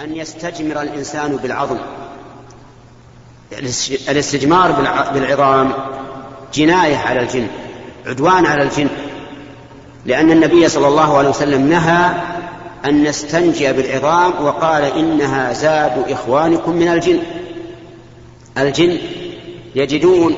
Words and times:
أن 0.00 0.16
يستجمر 0.16 0.82
الإنسان 0.82 1.36
بالعظم. 1.36 1.76
الاستجمار 4.08 4.72
بالعظام 5.14 5.72
جناية 6.54 6.96
على 6.96 7.20
الجن 7.20 7.46
عدوان 8.06 8.46
على 8.46 8.62
الجن. 8.62 8.88
لأن 10.06 10.30
النبي 10.30 10.68
صلى 10.68 10.88
الله 10.88 11.18
عليه 11.18 11.28
وسلم 11.28 11.68
نهى 11.68 12.10
أن 12.84 13.02
نستنجي 13.02 13.72
بالعظام 13.72 14.32
وقال 14.44 14.82
إنها 14.82 15.52
زاد 15.52 16.04
إخوانكم 16.08 16.72
من 16.72 16.88
الجن. 16.88 17.18
الجن 18.58 18.98
يجدون 19.74 20.36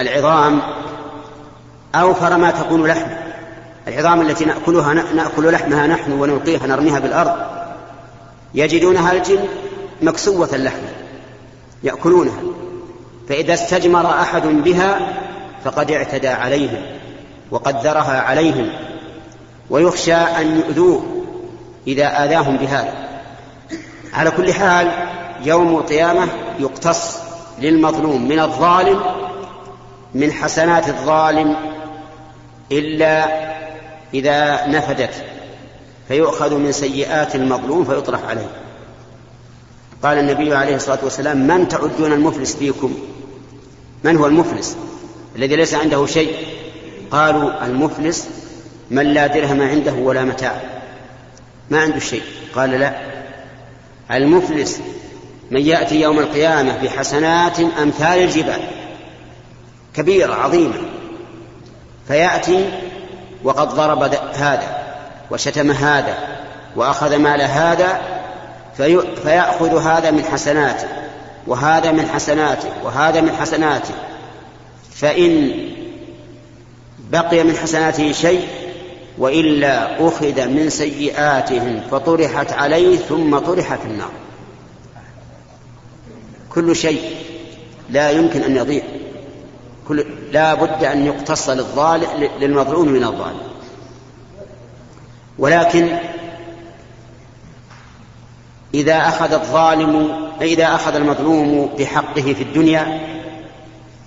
العظام 0.00 0.60
أوفر 1.94 2.36
ما 2.36 2.50
تكون 2.50 2.86
لحم. 2.86 3.10
العظام 3.88 4.20
التي 4.20 4.44
نأكلها 4.44 4.94
نأكل 4.94 5.52
لحمها 5.52 5.86
نحن 5.86 6.12
ونلقيها 6.12 6.66
نرميها 6.66 6.98
بالأرض. 6.98 7.51
يجدونها 8.54 9.12
الجن 9.12 9.48
مكسوة 10.02 10.48
اللحم 10.52 10.82
يأكلونها 11.82 12.42
فإذا 13.28 13.54
استجمر 13.54 14.10
أحد 14.10 14.46
بها 14.46 15.00
فقد 15.64 15.90
اعتدى 15.90 16.28
عليهم 16.28 16.82
وقدرها 17.50 18.20
عليهم 18.20 18.72
ويخشى 19.70 20.14
أن 20.14 20.58
يؤذوه 20.58 21.02
إذا 21.86 22.24
آذاهم 22.24 22.56
بهذا. 22.56 22.94
على 24.12 24.30
كل 24.30 24.54
حال 24.54 24.90
يوم 25.44 25.76
القيامة 25.76 26.28
يقتص 26.58 27.18
للمظلوم 27.58 28.28
من 28.28 28.38
الظالم 28.38 29.00
من 30.14 30.32
حسنات 30.32 30.88
الظالم 30.88 31.56
إلا 32.72 33.26
إذا 34.14 34.66
نفدت 34.66 35.24
فيؤخذ 36.12 36.54
من 36.54 36.72
سيئات 36.72 37.34
المظلوم 37.34 37.84
فيطرح 37.84 38.24
عليه. 38.24 38.46
قال 40.02 40.18
النبي 40.18 40.54
عليه 40.54 40.76
الصلاة 40.76 40.98
والسلام 41.02 41.46
من 41.46 41.68
تعدون 41.68 42.12
المفلس 42.12 42.56
فيكم؟ 42.56 42.94
من 44.04 44.16
هو 44.16 44.26
المفلس؟ 44.26 44.76
الذي 45.36 45.56
ليس 45.56 45.74
عنده 45.74 46.06
شيء. 46.06 46.36
قالوا 47.10 47.66
المفلس 47.66 48.28
من 48.90 49.06
لا 49.06 49.26
درهم 49.26 49.62
عنده 49.62 49.92
ولا 49.92 50.24
متاع. 50.24 50.60
ما 51.70 51.80
عنده 51.80 51.98
شيء. 51.98 52.22
قال 52.54 52.70
لا. 52.70 52.94
المفلس 54.10 54.80
من 55.50 55.60
يأتي 55.60 56.00
يوم 56.00 56.18
القيامة 56.18 56.82
بحسنات 56.82 57.60
أمثال 57.60 58.18
الجبال 58.18 58.60
كبيرة 59.94 60.34
عظيمة 60.34 60.74
فيأتي 62.08 62.70
وقد 63.44 63.68
ضرب 63.68 64.02
هذا. 64.34 64.81
وشتم 65.30 65.70
هذا 65.70 66.18
وأخذ 66.76 67.16
مال 67.16 67.42
هذا 67.42 68.00
في 68.76 69.02
فيأخذ 69.22 69.82
هذا 69.82 70.10
من 70.10 70.24
حسناته 70.24 70.88
وهذا 71.46 71.92
من 71.92 72.06
حسناته 72.06 72.68
وهذا 72.84 73.20
من 73.20 73.32
حسناته. 73.32 73.94
فإن 74.94 75.52
بقي 77.10 77.44
من 77.44 77.56
حسناته 77.56 78.12
شيء 78.12 78.48
وإلا 79.18 80.08
أخذ 80.08 80.48
من 80.48 80.70
سيئاتهم 80.70 81.80
فطرحت 81.90 82.52
عليه 82.52 82.96
ثم 82.96 83.38
طرح 83.38 83.74
في 83.74 83.84
النار. 83.84 84.10
كل 86.50 86.76
شيء 86.76 87.02
لا 87.90 88.10
يمكن 88.10 88.42
أن 88.42 88.56
يضيع. 88.56 88.82
كل 89.88 90.04
لا 90.32 90.54
بد 90.54 90.84
أن 90.84 91.06
يقتص 91.06 91.50
للظالم 91.50 92.28
للمظلوم 92.40 92.88
من 92.88 93.04
الظالم. 93.04 93.51
ولكن 95.42 95.98
إذا 98.74 98.96
أخذ 98.96 99.32
الظالم 99.32 100.12
إذا 100.40 100.74
أخذ 100.74 100.94
المظلوم 100.94 101.70
بحقه 101.78 102.22
في 102.22 102.42
الدنيا 102.42 103.00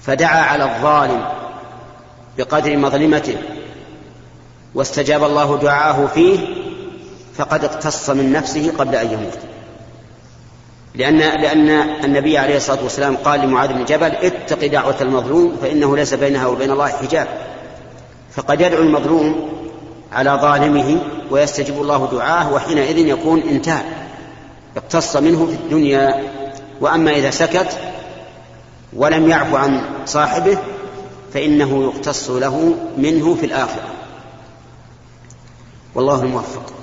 فدعا 0.01 0.41
على 0.41 0.63
الظالم 0.63 1.25
بقدر 2.37 2.77
مظلمته 2.77 3.35
واستجاب 4.75 5.23
الله 5.23 5.57
دعاه 5.57 6.05
فيه 6.05 6.39
فقد 7.37 7.63
اقتص 7.63 8.09
من 8.09 8.31
نفسه 8.31 8.71
قبل 8.77 8.95
أن 8.95 9.11
يموت. 9.11 9.39
لأن 10.95 11.17
لأن 11.17 11.69
النبي 12.03 12.37
عليه 12.37 12.57
الصلاة 12.57 12.83
والسلام 12.83 13.15
قال 13.15 13.39
لمعاذ 13.39 13.73
بن 13.73 13.85
جبل 13.85 14.11
اتق 14.11 14.67
دعوة 14.67 15.01
المظلوم 15.01 15.57
فإنه 15.61 15.95
ليس 15.95 16.13
بينها 16.13 16.47
وبين 16.47 16.71
الله 16.71 16.87
حجاب. 16.87 17.27
فقد 18.31 18.61
يدعو 18.61 18.81
المظلوم 18.81 19.55
على 20.15 20.39
ظالمه 20.41 21.01
ويستجيب 21.31 21.81
الله 21.81 22.09
دعاه 22.11 22.53
وحينئذ 22.53 22.97
يكون 22.97 23.39
انتهى. 23.39 23.83
اقتص 24.77 25.15
منه 25.17 25.45
في 25.45 25.53
الدنيا 25.53 26.23
وأما 26.81 27.11
إذا 27.11 27.29
سكت 27.29 27.77
ولم 28.93 29.29
يعفو 29.29 29.55
عن 29.55 29.81
صاحبه 30.05 30.57
فإنه 31.33 31.83
يقتص 31.83 32.29
له 32.29 32.75
منه 32.97 33.35
في 33.35 33.45
الآخرة. 33.45 33.89
والله 35.95 36.23
الموفق. 36.23 36.73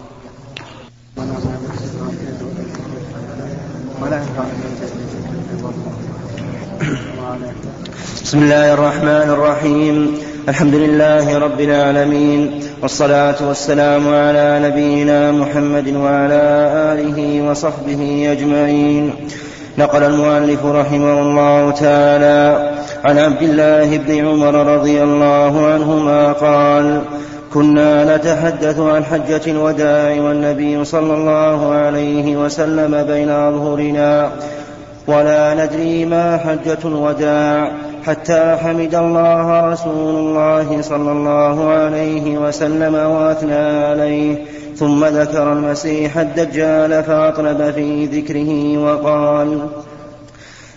بسم 8.25 8.38
الله 8.38 8.75
الرحمن 8.75 9.28
الرحيم. 9.31 10.31
الحمد 10.48 10.75
لله 10.75 11.38
رب 11.38 11.60
العالمين 11.60 12.60
والصلاة 12.82 13.34
والسلام 13.48 14.08
على 14.08 14.60
نبينا 14.62 15.32
محمد 15.32 15.97
وعلى 15.97 16.42
آله 16.92 17.50
وصحبه 17.50 18.28
أجمعين. 18.32 19.14
نقل 19.78 20.03
المؤلف 20.03 20.66
رحمه 20.66 21.22
الله 21.22 21.70
تعالى 21.70 22.72
عن 23.04 23.19
عبد 23.19 23.42
الله 23.42 23.97
بن 23.97 24.26
عمر 24.26 24.54
رضي 24.54 25.03
الله 25.03 25.66
عنهما 25.66 26.32
قال 26.32 27.03
كنا 27.54 28.16
نتحدث 28.16 28.80
عن 28.80 29.04
حجة 29.04 29.42
الوداع 29.47 30.20
والنبي 30.20 30.84
صلى 30.84 31.14
الله 31.14 31.74
عليه 31.74 32.36
وسلم 32.36 33.03
بين 33.03 33.30
أظهرنا 33.30 34.30
ولا 35.06 35.54
ندري 35.54 36.04
ما 36.04 36.36
حجة 36.36 36.78
الوداع 36.84 37.72
حتى 38.07 38.57
حمد 38.63 38.95
الله 38.95 39.73
رسول 39.73 40.15
الله 40.15 40.83
صلى 40.83 41.13
الله 41.13 41.69
عليه 41.69 42.39
وسلم 42.39 42.95
وأثنى 42.95 43.85
عليه. 43.85 44.37
ثم 44.77 45.05
ذكر 45.05 45.53
المسيح 45.53 46.19
الدجال 46.19 47.03
فأطلب 47.03 47.71
في 47.71 48.07
ذكره 48.07 48.79
وقال 48.79 49.69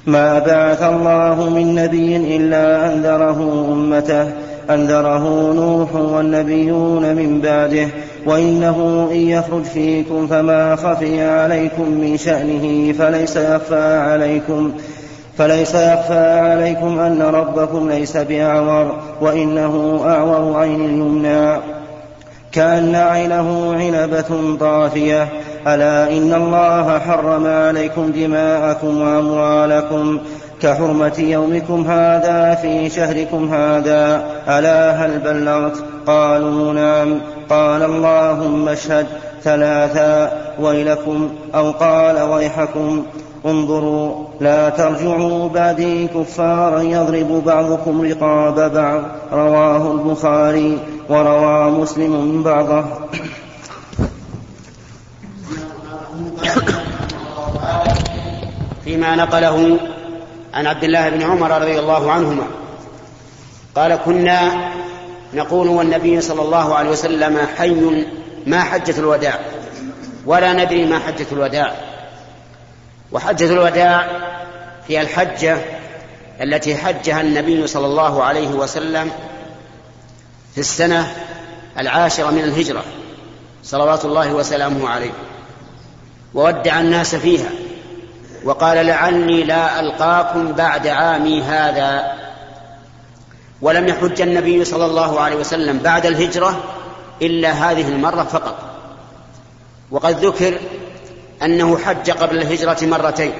ما 0.05 0.39
بعث 0.39 0.83
الله 0.83 1.49
من 1.49 1.75
نبي 1.75 2.37
إلا 2.37 2.93
أنذره 2.93 3.67
أمته. 3.73 4.31
أنذره 4.69 5.53
نوح 5.53 5.95
والنبيون 5.95 7.15
من 7.15 7.41
بعده. 7.41 7.87
وإنه 8.25 9.09
إن 9.11 9.17
يخرج 9.17 9.63
فيكم 9.63 10.27
فما 10.27 10.75
خفي 10.75 11.23
عليكم 11.23 11.89
من 11.89 12.17
شأنه 12.17 12.93
فليس 12.93 13.35
يخفى 13.37 13.97
عليكم. 13.97 14.71
فليس 15.37 15.75
يخفى 15.75 16.39
عليكم 16.39 16.99
أن 16.99 17.21
ربكم 17.21 17.89
ليس 17.89 18.17
بأعور 18.17 18.99
وإنه 19.21 20.01
أعور 20.05 20.57
عين 20.59 20.85
اليمنى 20.85 21.61
كأن 22.51 22.95
عينه 22.95 23.73
عنبة 23.73 24.57
طافية 24.59 25.27
ألا 25.67 26.17
إن 26.17 26.33
الله 26.33 26.99
حرم 26.99 27.47
عليكم 27.47 28.11
دماءكم 28.11 29.01
وأموالكم 29.01 30.19
كحرمة 30.61 31.13
يومكم 31.19 31.85
هذا 31.87 32.55
في 32.61 32.89
شهركم 32.89 33.53
هذا. 33.53 34.25
ألا 34.47 34.91
هل 34.91 35.19
بلغت؟ 35.19 35.83
قالوا 36.07 36.73
نعم. 36.73 37.17
قال 37.49 37.83
اللهم 37.83 38.69
اشهد 38.69 39.07
ثلاثا 39.43 40.31
ويلكم 40.59 41.29
أو 41.55 41.71
قال 41.71 42.21
ويحكم. 42.21 43.03
انظروا 43.45 44.25
لا 44.39 44.69
ترجعوا 44.69 45.49
بعدي 45.49 46.07
كفارا 46.07 46.81
يضرب 46.81 47.43
بعضكم 47.45 48.01
رقاب 48.01 48.73
بعض. 48.73 49.01
رواه 49.33 49.91
البخاري 49.91 50.77
وروى 51.09 51.71
مسلم 51.71 52.43
بعضه. 52.43 52.83
فيما 58.85 59.15
نقله 59.15 59.79
عن 60.53 60.67
عبد 60.67 60.83
الله 60.83 61.09
بن 61.09 61.21
عمر 61.21 61.61
رضي 61.61 61.79
الله 61.79 62.11
عنهما. 62.11 62.47
قال 63.75 63.95
كنا 63.95 64.71
نقول 65.33 65.67
والنبي 65.67 66.21
صلى 66.21 66.41
الله 66.41 66.75
عليه 66.75 66.89
وسلم 66.89 67.47
حي 67.57 68.05
ما 68.45 68.63
حجة 68.63 68.99
الوداع 68.99 69.39
ولا 70.25 70.53
ندري 70.53 70.85
ما 70.85 70.99
حجة 70.99 71.25
الوداع. 71.31 71.75
وحجة 73.11 73.45
الوداع 73.45 74.07
هي 74.87 75.01
الحجة 75.01 75.57
التي 76.41 76.75
حجها 76.75 77.21
النبي 77.21 77.67
صلى 77.67 77.85
الله 77.85 78.23
عليه 78.23 78.49
وسلم 78.49 79.11
في 80.53 80.61
السنة 80.61 81.15
العاشرة 81.79 82.29
من 82.29 82.43
الهجرة 82.43 82.83
صلوات 83.63 84.05
الله 84.05 84.33
وسلامه 84.33 84.89
عليه. 84.89 85.11
وودع 86.33 86.79
الناس 86.79 87.15
فيها. 87.15 87.49
وقال 88.45 88.85
لعلي 88.85 89.43
لا 89.43 89.79
ألقاكم 89.79 90.51
بعد 90.51 90.87
عامي 90.87 91.41
هذا. 91.41 92.13
ولم 93.61 93.87
يحج 93.87 94.21
النبي 94.21 94.65
صلى 94.65 94.85
الله 94.85 95.19
عليه 95.19 95.35
وسلم 95.35 95.77
بعد 95.77 96.05
الهجرة 96.05 96.63
إلا 97.21 97.51
هذه 97.51 97.87
المرة 97.87 98.23
فقط. 98.23 98.57
وقد 99.91 100.25
ذكر 100.25 100.59
أنه 101.43 101.77
حج 101.77 102.11
قبل 102.11 102.37
الهجرة 102.37 102.77
مرتين 102.81 103.33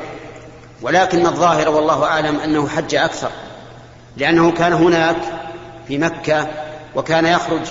ولكن 0.82 1.26
الظاهر 1.26 1.70
والله 1.70 2.04
أعلم 2.04 2.40
أنه 2.40 2.68
حج 2.68 2.96
أكثر 2.96 3.30
لأنه 4.18 4.52
كان 4.52 4.74
هناك 4.74 5.16
في 5.88 5.98
مكة 5.98 6.48
وكان 6.96 7.26
يخرج 7.26 7.62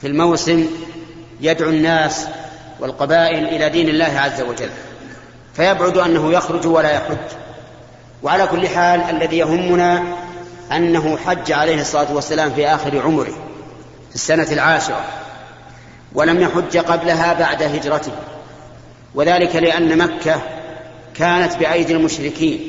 في 0.00 0.06
الموسم 0.06 0.66
يدعو 1.40 1.70
الناس 1.70 2.26
والقبائل 2.80 3.44
إلى 3.44 3.68
دين 3.68 3.88
الله 3.88 4.20
عز 4.20 4.40
وجل. 4.40 4.70
فيبعد 5.54 5.98
أنه 5.98 6.32
يخرج 6.32 6.66
ولا 6.66 6.90
يحج. 6.90 7.36
وعلى 8.22 8.46
كل 8.46 8.68
حال 8.68 9.00
الذي 9.00 9.38
يهمنا 9.38 10.02
أنه 10.72 11.16
حج 11.16 11.52
عليه 11.52 11.80
الصلاة 11.80 12.12
والسلام 12.14 12.50
في 12.50 12.66
آخر 12.66 13.02
عمره 13.02 13.32
في 14.08 14.14
السنة 14.14 14.52
العاشرة 14.52 15.04
ولم 16.14 16.40
يحج 16.40 16.76
قبلها 16.76 17.32
بعد 17.32 17.62
هجرته. 17.62 18.12
وذلك 19.14 19.56
لأن 19.56 19.98
مكة 19.98 20.40
كانت 21.14 21.56
بأيدي 21.56 21.92
المشركين 21.92 22.60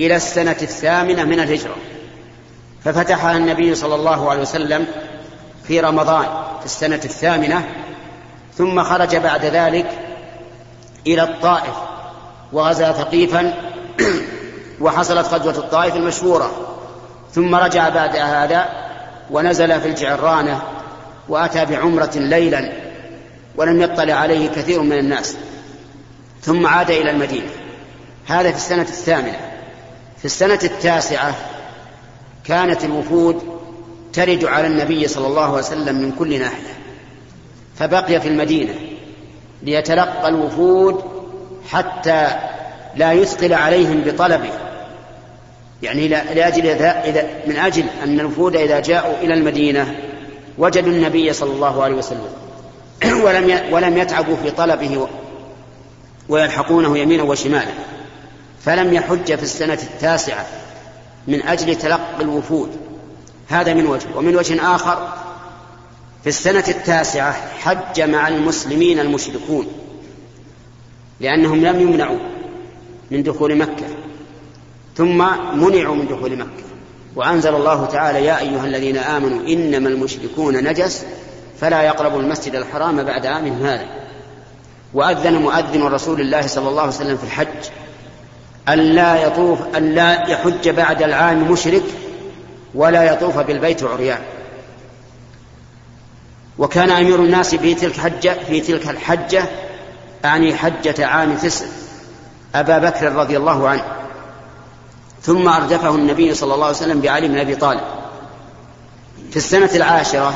إلى 0.00 0.16
السنة 0.16 0.56
الثامنة 0.62 1.24
من 1.24 1.40
الهجرة. 1.40 1.76
ففتحها 2.84 3.36
النبي 3.36 3.74
صلى 3.74 3.94
الله 3.94 4.30
عليه 4.30 4.40
وسلم 4.40 4.86
في 5.64 5.80
رمضان 5.80 6.26
في 6.60 6.64
السنة 6.64 7.00
الثامنة 7.04 7.64
ثم 8.58 8.82
خرج 8.82 9.16
بعد 9.16 9.44
ذلك 9.44 9.86
إلى 11.06 11.22
الطائف 11.22 11.74
وغزا 12.52 12.92
ثقيفا 12.92 13.54
وحصلت 14.80 15.26
غزوة 15.26 15.64
الطائف 15.64 15.96
المشهورة. 15.96 16.76
ثم 17.32 17.54
رجع 17.54 17.88
بعد 17.88 18.16
هذا 18.16 18.68
ونزل 19.30 19.80
في 19.80 19.88
الجعرانة 19.88 20.62
وأتى 21.28 21.64
بعمرة 21.64 22.10
ليلا 22.14 22.72
ولم 23.56 23.82
يطلع 23.82 24.14
عليه 24.14 24.48
كثير 24.48 24.82
من 24.82 24.98
الناس. 24.98 25.36
ثم 26.42 26.66
عاد 26.66 26.90
إلى 26.90 27.10
المدينة. 27.10 27.50
هذا 28.26 28.50
في 28.50 28.56
السنة 28.56 28.82
الثامنة. 28.82 29.38
في 30.18 30.24
السنة 30.24 30.58
التاسعة 30.64 31.34
كانت 32.44 32.84
الوفود 32.84 33.60
ترد 34.12 34.44
على 34.44 34.66
النبي 34.66 35.08
صلى 35.08 35.26
الله 35.26 35.44
عليه 35.44 35.52
وسلم 35.52 35.96
من 35.96 36.12
كل 36.12 36.38
ناحية 36.38 36.74
فبقي 37.76 38.20
في 38.20 38.28
المدينة. 38.28 38.89
ليتلقى 39.62 40.28
الوفود 40.28 41.04
حتى 41.70 42.28
لا 42.96 43.12
يثقل 43.12 43.54
عليهم 43.54 44.00
بطلبه. 44.00 44.50
يعني 45.82 46.08
لأجل 46.08 46.66
إذا 46.66 47.26
من 47.46 47.56
أجل 47.56 47.84
أن 48.04 48.20
الوفود 48.20 48.56
إذا 48.56 48.80
جاءوا 48.80 49.14
إلى 49.22 49.34
المدينة 49.34 49.94
وجدوا 50.58 50.92
النبي 50.92 51.32
صلى 51.32 51.52
الله 51.52 51.82
عليه 51.82 51.94
وسلم 51.94 52.28
ولم 53.24 53.60
ولم 53.70 53.98
يتعبوا 53.98 54.36
في 54.36 54.50
طلبه 54.50 55.08
ويلحقونه 56.28 56.98
يمينا 56.98 57.22
وشمالا. 57.22 57.72
فلم 58.64 58.94
يحج 58.94 59.34
في 59.34 59.42
السنة 59.42 59.78
التاسعة 59.94 60.46
من 61.26 61.42
أجل 61.42 61.74
تلقي 61.74 62.20
الوفود. 62.20 62.70
هذا 63.48 63.74
من 63.74 63.86
وجه. 63.86 64.06
ومن 64.16 64.36
وجه 64.36 64.74
آخر 64.74 65.08
في 66.22 66.28
السنة 66.28 66.64
التاسعة 66.68 67.32
حج 67.58 68.00
مع 68.00 68.28
المسلمين 68.28 69.00
المشركون 69.00 69.66
لأنهم 71.20 71.64
لم 71.64 71.80
يمنعوا 71.80 72.18
من 73.10 73.22
دخول 73.22 73.56
مكة 73.58 73.86
ثم 74.96 75.18
منعوا 75.54 75.96
من 75.96 76.06
دخول 76.06 76.36
مكة. 76.36 76.64
وأنزل 77.16 77.54
الله 77.54 77.86
تعالى 77.86 78.24
يا 78.24 78.38
أيها 78.38 78.64
الذين 78.64 78.96
آمنوا 78.96 79.46
إنما 79.48 79.88
المشركون 79.88 80.56
نجس 80.56 81.04
فلا 81.60 81.82
يقربوا 81.82 82.20
المسجد 82.20 82.54
الحرام 82.54 83.02
بعد 83.02 83.26
عامهم 83.26 83.66
هذا. 83.66 83.86
وأذن 84.94 85.34
مؤذن 85.34 85.82
رسول 85.82 86.20
الله 86.20 86.46
صلى 86.46 86.68
الله 86.68 86.82
عليه 86.82 86.92
وسلم 86.92 87.16
في 87.16 87.24
الحج 87.24 87.70
ألا 88.68 89.26
يطوف 89.26 89.58
ألا 89.76 90.30
يحج 90.30 90.68
بعد 90.68 91.02
العام 91.02 91.52
مشرك 91.52 91.84
ولا 92.74 93.12
يطوف 93.12 93.38
بالبيت 93.38 93.82
عريان. 93.82 94.20
وكان 96.60 96.90
أمير 96.90 97.24
الناس 97.24 97.54
في 97.54 97.74
تلك 97.74 97.96
حجة 97.96 98.36
في 98.48 98.60
تلك 98.60 98.90
الحجة 98.90 99.44
أعني 100.24 100.54
حجة 100.54 101.06
عام 101.06 101.36
تسع 101.36 101.66
أبا 102.54 102.78
بكر 102.78 103.12
رضي 103.12 103.36
الله 103.36 103.68
عنه. 103.68 103.84
ثم 105.22 105.48
أردفه 105.48 105.94
النبي 105.94 106.34
صلى 106.34 106.54
الله 106.54 106.66
عليه 106.66 106.76
وسلم 106.76 107.00
بعلي 107.00 107.28
بن 107.28 107.38
أبي 107.38 107.54
طالب. 107.54 107.80
في 109.30 109.36
السنة 109.36 109.70
العاشرة 109.74 110.34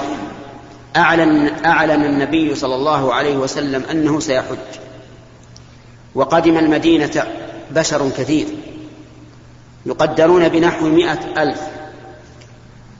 أعلن, 0.97 1.65
أعلن 1.65 2.05
النبي 2.05 2.55
صلى 2.55 2.75
الله 2.75 3.15
عليه 3.15 3.37
وسلم 3.37 3.82
أنه 3.91 4.21
سيحج. 4.21 4.56
وقدم 6.15 6.59
المدينة 6.59 7.25
بشر 7.71 8.11
كثير. 8.11 8.47
يقدرون 9.87 10.49
بنحو 10.49 10.87
مئة 10.88 11.43
ألف. 11.43 11.61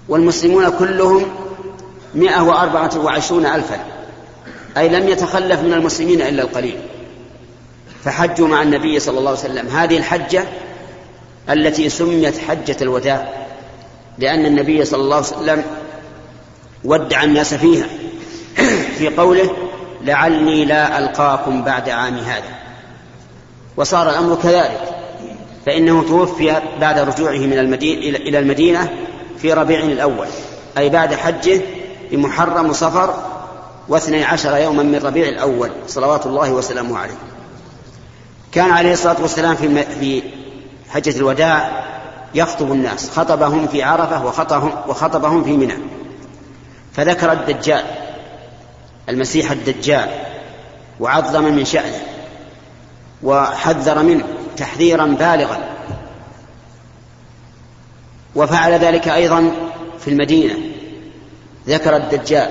والمسلمون 0.09 0.71
كلهم 0.71 1.44
مئة 2.15 2.43
وأربعة 2.43 2.99
وعشرون 2.99 3.47
ألفا. 3.47 3.85
أي 4.77 4.89
لم 4.89 5.09
يتخلف 5.09 5.61
من 5.61 5.73
المسلمين 5.73 6.23
إلا 6.23 6.43
القليل. 6.43 6.79
فحجوا 8.05 8.49
مع 8.49 8.63
النبي 8.63 9.01
صلى 9.01 9.19
الله 9.19 9.31
عليه 9.31 9.41
وسلم. 9.41 9.69
هذه 9.69 9.97
الحجة 9.97 10.45
التي 11.51 11.89
سميت 11.89 12.39
حجة 12.39 12.77
الوداع 12.83 13.29
لأن 14.19 14.47
النبي 14.47 14.85
صلى 14.85 15.01
الله 15.01 15.17
عليه 15.17 15.27
وسلم 15.27 15.65
ودع 16.85 17.25
الناس 17.25 17.55
فيها. 17.55 17.87
في 18.99 19.09
قوله 19.09 19.57
لعلي 20.03 20.65
لا 20.65 20.99
ألقاكم 20.99 21.65
بعد 21.65 21.89
عام 21.89 22.19
هذا 22.19 22.55
وصار 23.77 24.11
الأمر 24.11 24.35
كذلك. 24.43 24.95
فإنه 25.67 26.03
توفي 26.03 26.61
بعد 26.81 26.99
رجوعه 26.99 27.39
من 27.39 27.59
المدينة 27.59 28.17
إلى 28.17 28.39
المدينة 28.39 28.91
في 29.39 29.53
ربيع 29.53 29.81
الأول 29.81 30.27
أي 30.79 30.89
بعد 30.89 31.15
حجه 31.15 31.61
بمحرم 32.17 32.73
صفر 32.73 33.15
واثني 33.89 34.25
عشر 34.25 34.57
يوما 34.57 34.83
من 34.83 34.99
ربيع 34.99 35.29
الأول 35.29 35.71
صلوات 35.87 36.27
الله 36.27 36.53
وسلامه 36.53 36.99
عليه. 36.99 37.15
كان 38.53 38.71
عليه 38.71 38.93
الصلاة 38.93 39.17
والسلام 39.23 39.55
في 39.55 39.85
في 39.85 40.23
حجة 40.91 41.17
الوداع 41.17 41.85
يخطب 42.35 42.73
الناس 42.73 43.11
خطبهم 43.11 43.67
في 43.67 43.83
عرفة 43.83 44.27
وخطبهم, 44.27 44.73
وخطبهم 44.89 45.45
في 45.45 45.57
منى. 45.57 45.75
فذكر 46.93 47.33
الدجال 47.33 47.85
المسيح 49.09 49.51
الدجال 49.51 50.09
وعظم 51.01 51.45
من 51.45 51.65
شأنه 51.65 52.01
وحذر 53.23 54.03
منه 54.03 54.25
تحذيرا 54.57 55.07
بالغا. 55.07 55.59
وفعل 58.35 58.73
ذلك 58.73 59.09
أيضا 59.09 59.51
في 60.01 60.09
المدينة. 60.09 60.74
ذكر 61.69 61.97
الدجال 61.97 62.51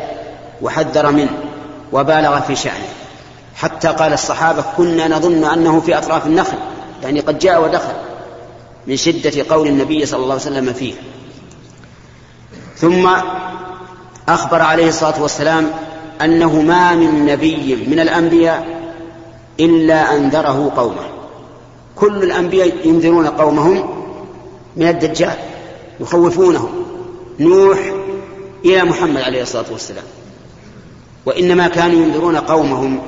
وحذر 0.61 1.11
منه 1.11 1.39
وبالغ 1.91 2.39
في 2.39 2.55
شأنه. 2.55 2.87
حتى 3.55 3.87
قال 3.87 4.13
الصحابة 4.13 4.63
كنا 4.77 5.07
نظن 5.07 5.43
أنه 5.43 5.79
في 5.79 5.97
أطراف 5.97 6.27
النخل 6.27 6.57
يعني 7.03 7.19
قد 7.19 7.39
جاء 7.39 7.63
ودخل 7.63 7.93
من 8.87 8.97
شدة 8.97 9.55
قول 9.55 9.67
النبي 9.67 10.05
صلى 10.05 10.19
الله 10.19 10.33
عليه 10.33 10.41
وسلم 10.43 10.73
فيه. 10.73 10.93
ثم 12.77 13.09
أخبر 14.29 14.61
عليه 14.61 14.87
الصلاة 14.87 15.21
والسلام 15.21 15.71
أنه 16.21 16.61
ما 16.61 16.95
من 16.95 17.25
نبي 17.25 17.75
من 17.87 17.99
الأنبياء 17.99 18.65
إلا 19.59 20.15
أنذره 20.15 20.71
قومه. 20.75 21.05
كل 21.95 22.23
الأنبياء 22.23 22.87
ينذرون 22.87 23.27
قومهم 23.27 24.05
من 24.75 24.87
الدجال 24.87 25.35
يخوفونهم. 25.99 26.69
نوح 27.39 27.79
إلى 28.65 28.83
محمد 28.83 29.21
عليه 29.21 29.41
الصلاة 29.41 29.71
والسلام. 29.71 30.03
وإنما 31.25 31.67
كانوا 31.67 32.05
ينذرون 32.05 32.37
قومهم 32.37 33.01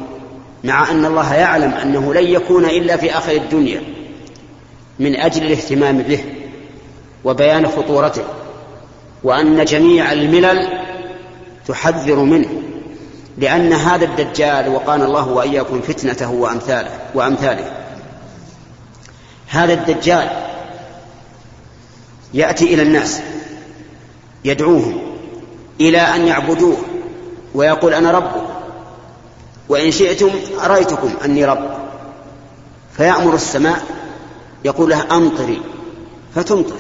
مع 0.63 0.91
أن 0.91 1.05
الله 1.05 1.33
يعلم 1.33 1.71
أنه 1.71 2.13
لن 2.13 2.23
يكون 2.23 2.65
إلا 2.65 2.97
في 2.97 3.17
آخر 3.17 3.31
الدنيا 3.31 3.83
من 4.99 5.15
أجل 5.15 5.45
الاهتمام 5.45 5.97
به 5.97 6.23
وبيان 7.23 7.67
خطورته 7.67 8.23
وأن 9.23 9.65
جميع 9.65 10.11
الملل 10.11 10.67
تحذر 11.67 12.15
منه 12.15 12.49
لأن 13.37 13.73
هذا 13.73 14.05
الدجال 14.05 14.69
وقانا 14.69 15.05
الله 15.05 15.27
وإياكم 15.27 15.81
فتنته 15.81 16.31
وأمثاله 16.31 16.91
وأمثاله. 17.13 17.71
هذا 19.47 19.73
الدجال 19.73 20.29
يأتي 22.33 22.73
إلى 22.73 22.81
الناس 22.81 23.21
يدعوهم 24.45 25.04
إلى 25.81 25.97
أن 25.97 26.27
يعبدوه 26.27 26.77
ويقول 27.55 27.93
أنا 27.93 28.11
رب. 28.11 28.31
وإن 29.69 29.91
شئتم 29.91 30.29
أريتكم 30.65 31.13
أني 31.25 31.45
رب. 31.45 31.69
فيأمر 32.97 33.33
السماء 33.33 33.83
يقول 34.65 34.89
لها 34.89 35.07
أمطري 35.11 35.61
فتمطر. 36.35 36.75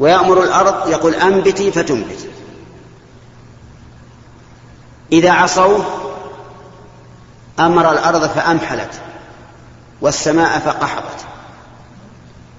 ويأمر 0.00 0.42
الأرض 0.42 0.88
يقول 0.88 1.14
أنبتي 1.14 1.72
فتنبت. 1.72 2.28
إذا 5.12 5.30
عصوه 5.30 5.84
أمر 7.58 7.92
الأرض 7.92 8.26
فأمحلت 8.26 9.00
والسماء 10.00 10.58
فقحطت 10.58 11.24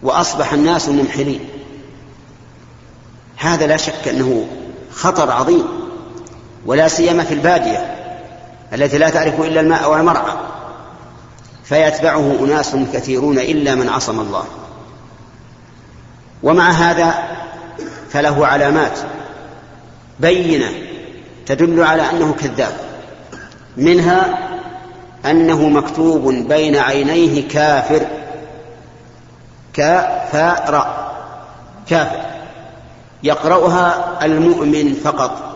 وأصبح 0.04 0.54
الناس 0.54 0.90
ممحلين 0.90 1.50
هذا 3.38 3.68
لا 3.68 3.78
شك 3.78 4.08
أنه 4.08 4.48
خطر 4.93 5.31
عظيم 5.31 5.65
ولا 6.65 6.88
سيما 6.88 7.24
في 7.24 7.33
البادية 7.33 7.95
التي 8.74 8.98
لا 8.98 9.10
تعرف 9.10 9.41
إلا 9.41 9.62
الماء 9.62 9.91
والمرعى 9.91 10.33
فيتبعه 11.63 12.36
أناس 12.39 12.75
كثيرون 12.93 13.39
إلا 13.39 13.75
من 13.75 13.89
عصم 13.89 14.19
الله. 14.19 14.43
ومع 16.43 16.69
هذا 16.69 17.13
فله 18.10 18.48
علامات 18.48 19.00
بينة 20.19 20.71
تدل 21.45 21.83
على 21.83 22.10
أنه 22.10 22.33
كذاب 22.33 22.74
منها 23.77 24.39
أنه 25.25 25.69
مكتوب 25.69 26.33
بين 26.33 26.75
عينيه 26.75 27.48
كافر 27.48 28.01
كافر 29.74 30.88
كافر. 31.89 32.21
يقرأها 33.24 34.20
المؤمن 34.25 34.94
فقط 34.94 35.56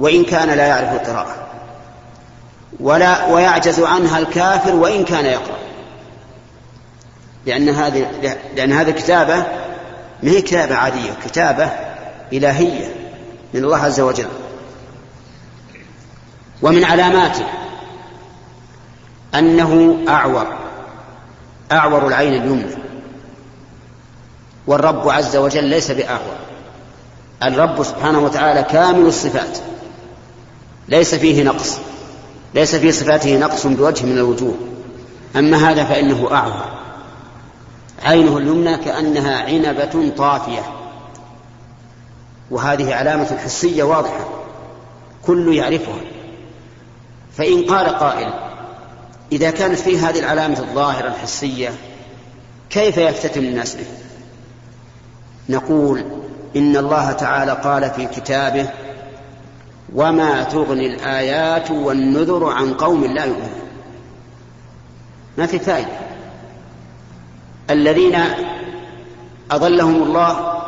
وإن 0.00 0.24
كان 0.24 0.48
لا 0.48 0.66
يعرف 0.66 0.92
القراءة 0.92 1.36
ولا 2.80 3.26
ويعجز 3.26 3.80
عنها 3.80 4.18
الكافر 4.18 4.74
وإن 4.74 5.04
كان 5.04 5.24
يقرأ. 5.24 5.58
لأن 7.46 7.68
هذه 7.68 8.06
لأن 8.56 8.72
هذه 8.72 8.90
الكتابة 8.90 9.36
ما 10.22 10.30
هي 10.30 10.42
كتابة 10.42 10.76
عادية 10.76 11.12
كتابة 11.24 11.70
إلهية 12.32 12.94
من 13.54 13.64
الله 13.64 13.78
عز 13.78 14.00
وجل 14.00 14.28
ومن 16.62 16.84
علاماته 16.84 17.44
أنه 19.34 19.98
أعور 20.08 20.46
أعور 21.72 22.06
العين 22.06 22.34
اليمنى 22.34 22.74
والرب 24.66 25.08
عز 25.08 25.36
وجل 25.36 25.64
ليس 25.64 25.90
بأعور. 25.90 26.36
الرب 27.42 27.82
سبحانه 27.82 28.18
وتعالى 28.18 28.62
كامل 28.62 29.06
الصفات. 29.06 29.58
ليس 30.88 31.14
فيه 31.14 31.42
نقص. 31.42 31.78
ليس 32.54 32.74
في 32.74 32.92
صفاته 32.92 33.38
نقص 33.38 33.66
بوجه 33.66 34.06
من 34.06 34.18
الوجوه. 34.18 34.54
أما 35.36 35.70
هذا 35.70 35.84
فإنه 35.84 36.28
أعور 36.32 36.64
عينه 38.02 38.38
اليمنى 38.38 38.76
كأنها 38.76 39.42
عنبة 39.42 40.12
طافية. 40.16 40.62
وهذه 42.50 42.94
علامة 42.94 43.38
حسية 43.44 43.82
واضحة. 43.82 44.28
كل 45.26 45.54
يعرفها. 45.54 46.00
فإن 47.36 47.64
قال 47.64 47.86
قائل 47.86 48.32
إذا 49.32 49.50
كانت 49.50 49.78
فيه 49.78 50.08
هذه 50.08 50.18
العلامة 50.18 50.58
الظاهرة 50.58 51.08
الحسية 51.08 51.70
كيف 52.70 52.96
يفتتن 52.96 53.44
الناس 53.44 53.74
به؟ 53.74 53.86
نقول 55.48 56.04
إن 56.56 56.76
الله 56.76 57.12
تعالى 57.12 57.52
قال 57.52 57.90
في 57.90 58.06
كتابه 58.06 58.68
وما 59.94 60.42
تغني 60.42 60.86
الآيات 60.86 61.70
والنذر 61.70 62.50
عن 62.50 62.74
قوم 62.74 63.04
لا 63.04 63.24
يؤمنون. 63.24 63.62
ما 65.38 65.46
في 65.46 65.58
فائدة. 65.58 65.98
الذين 67.70 68.24
أضلهم 69.50 70.02
الله 70.02 70.62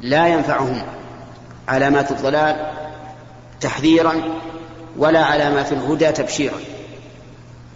لا 0.00 0.26
ينفعهم 0.26 0.82
علامات 1.68 2.10
الضلال 2.10 2.72
تحذيرا 3.60 4.14
ولا 4.98 5.24
علامات 5.24 5.72
الهدى 5.72 6.12
تبشيرا. 6.12 6.58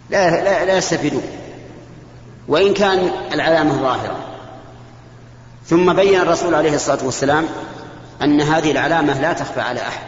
لا, 0.09 0.29
لا, 0.29 0.65
لا 0.65 0.77
يستفيدون. 0.77 1.23
وإن 2.47 2.73
كان 2.73 3.11
العلامة 3.33 3.81
ظاهرة 3.81 4.32
ثم 5.65 5.93
بين 5.93 6.19
الرسول 6.19 6.55
عليه 6.55 6.75
الصلاة 6.75 7.05
والسلام 7.05 7.45
أن 8.21 8.41
هذه 8.41 8.71
العلامة 8.71 9.21
لا 9.21 9.33
تخفى 9.33 9.61
على 9.61 9.81
أحد. 9.81 10.05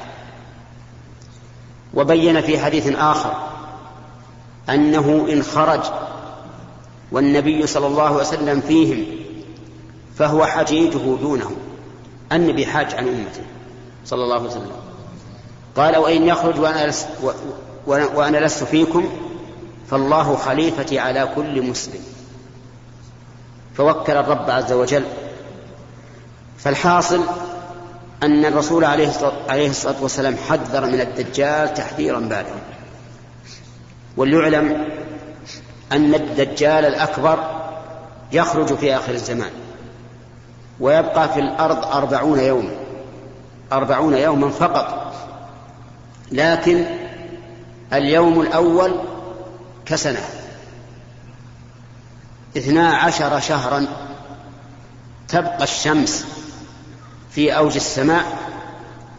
وبين 1.94 2.42
في 2.42 2.60
حديث 2.60 2.96
آخر 2.96 3.34
أنه 4.70 5.28
إن 5.30 5.44
خرج 5.44 5.82
والنبي 7.12 7.68
صلى 7.68 7.88
الله 7.88 8.04
عليه 8.04 8.16
وسلم 8.16 8.62
فيهم 8.62 9.06
فهو 10.18 10.46
حجيجه 10.46 11.18
دونهم 11.22 11.56
النبي 12.32 12.66
حاج 12.66 12.96
عن 12.96 13.08
أمته 13.08 13.44
صلى 14.06 14.24
الله 14.24 14.36
عليه 14.36 14.50
وسلم. 14.50 14.72
قال 15.76 15.98
وإن 15.98 16.24
يخرج 16.28 16.60
وأنا 16.60 16.88
لست, 16.88 17.08
وأنا 17.88 18.38
لست 18.38 18.64
فيكم 18.64 19.10
فالله 19.90 20.36
خليفتي 20.36 21.00
على 21.00 21.30
كل 21.36 21.62
مسلم. 21.62 22.02
فوكل 23.78 24.14
الرب 24.14 24.50
عز 24.50 24.74
وجل 24.74 25.04
فالحاصل 26.58 27.22
أن 28.24 28.46
الرسول 28.46 28.86
عليه 28.86 29.70
الصلاة 29.70 29.96
والسلام 30.02 30.36
حذر 30.50 30.86
من 30.86 31.02
الدجال 31.02 31.74
تحذيرا 31.74 32.20
بالغا. 32.20 32.62
وليعلم 34.18 34.88
أن 35.92 36.16
الدجال 36.16 36.86
الأكبر 36.86 37.62
يخرج 38.32 38.74
في 38.76 38.96
آخر 38.96 39.12
الزمان 39.14 39.52
ويبقى 40.80 41.34
في 41.34 41.40
الأرض 41.40 41.86
أربعون 41.86 42.40
يوما 42.40 42.72
أربعون 43.72 44.18
يوما 44.18 44.50
فقط. 44.50 45.14
لكن 46.32 46.86
اليوم 47.94 48.42
الأول 48.42 48.96
كسنة 49.86 50.24
اثنا 52.58 52.96
عشر 52.96 53.40
شهرا 53.40 53.88
تبقى 55.28 55.64
الشمس. 55.64 56.26
في 57.36 57.58
أوج 57.58 57.76
السماء 57.76 58.38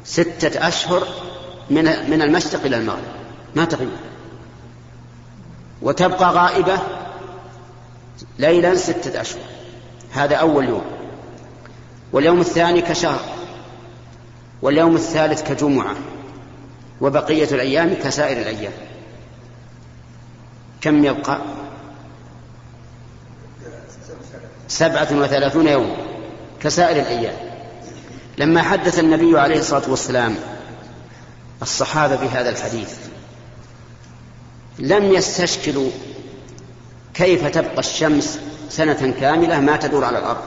ستة 0.04 0.68
أشهر 0.68 1.08
من 1.70 2.11
من 2.11 2.23
المشرق 2.23 2.64
إلى 2.64 2.76
المغرب. 2.76 3.16
ما 3.56 3.64
تغيب 3.64 3.88
وتبقى 5.82 6.32
غائبة 6.32 6.78
ليلا 8.38 8.75
ستة 8.75 9.20
أشهر. 9.20 9.40
هذا 10.12 10.37
أول 10.37 10.68
يوم. 10.68 10.85
واليوم 12.12 12.40
الثاني 12.40 12.82
كشهر. 12.82 13.20
واليوم 14.62 14.94
الثالث 14.94 15.42
كجمعة. 15.42 15.94
وبقية 17.00 17.49
الأيام 17.52 17.94
كسائر 17.94 18.37
الأيام. 18.37 18.73
كم 20.80 21.04
يبقى؟ 21.04 21.38
سبعة 24.68 25.08
وثلاثون 25.12 25.68
يوم. 25.68 25.96
كسائر 26.61 27.02
الأيام. 27.02 27.46
لما 28.38 28.62
حدث 28.62 28.99
النبي 28.99 29.38
عليه 29.38 29.59
الصلاة 29.59 29.90
والسلام 29.90 30.37
الصحابة 31.62 32.16
بهذا 32.16 32.50
الحديث 32.50 32.95
لم 34.78 35.05
يستشكلوا 35.05 35.90
كيف 37.14 37.47
تبقى 37.47 37.78
الشمس 37.78 38.38
سنة 38.69 39.14
كاملة 39.21 39.61
ما 39.61 39.76
تدور 39.76 40.05
على 40.05 40.19
الأرض 40.19 40.43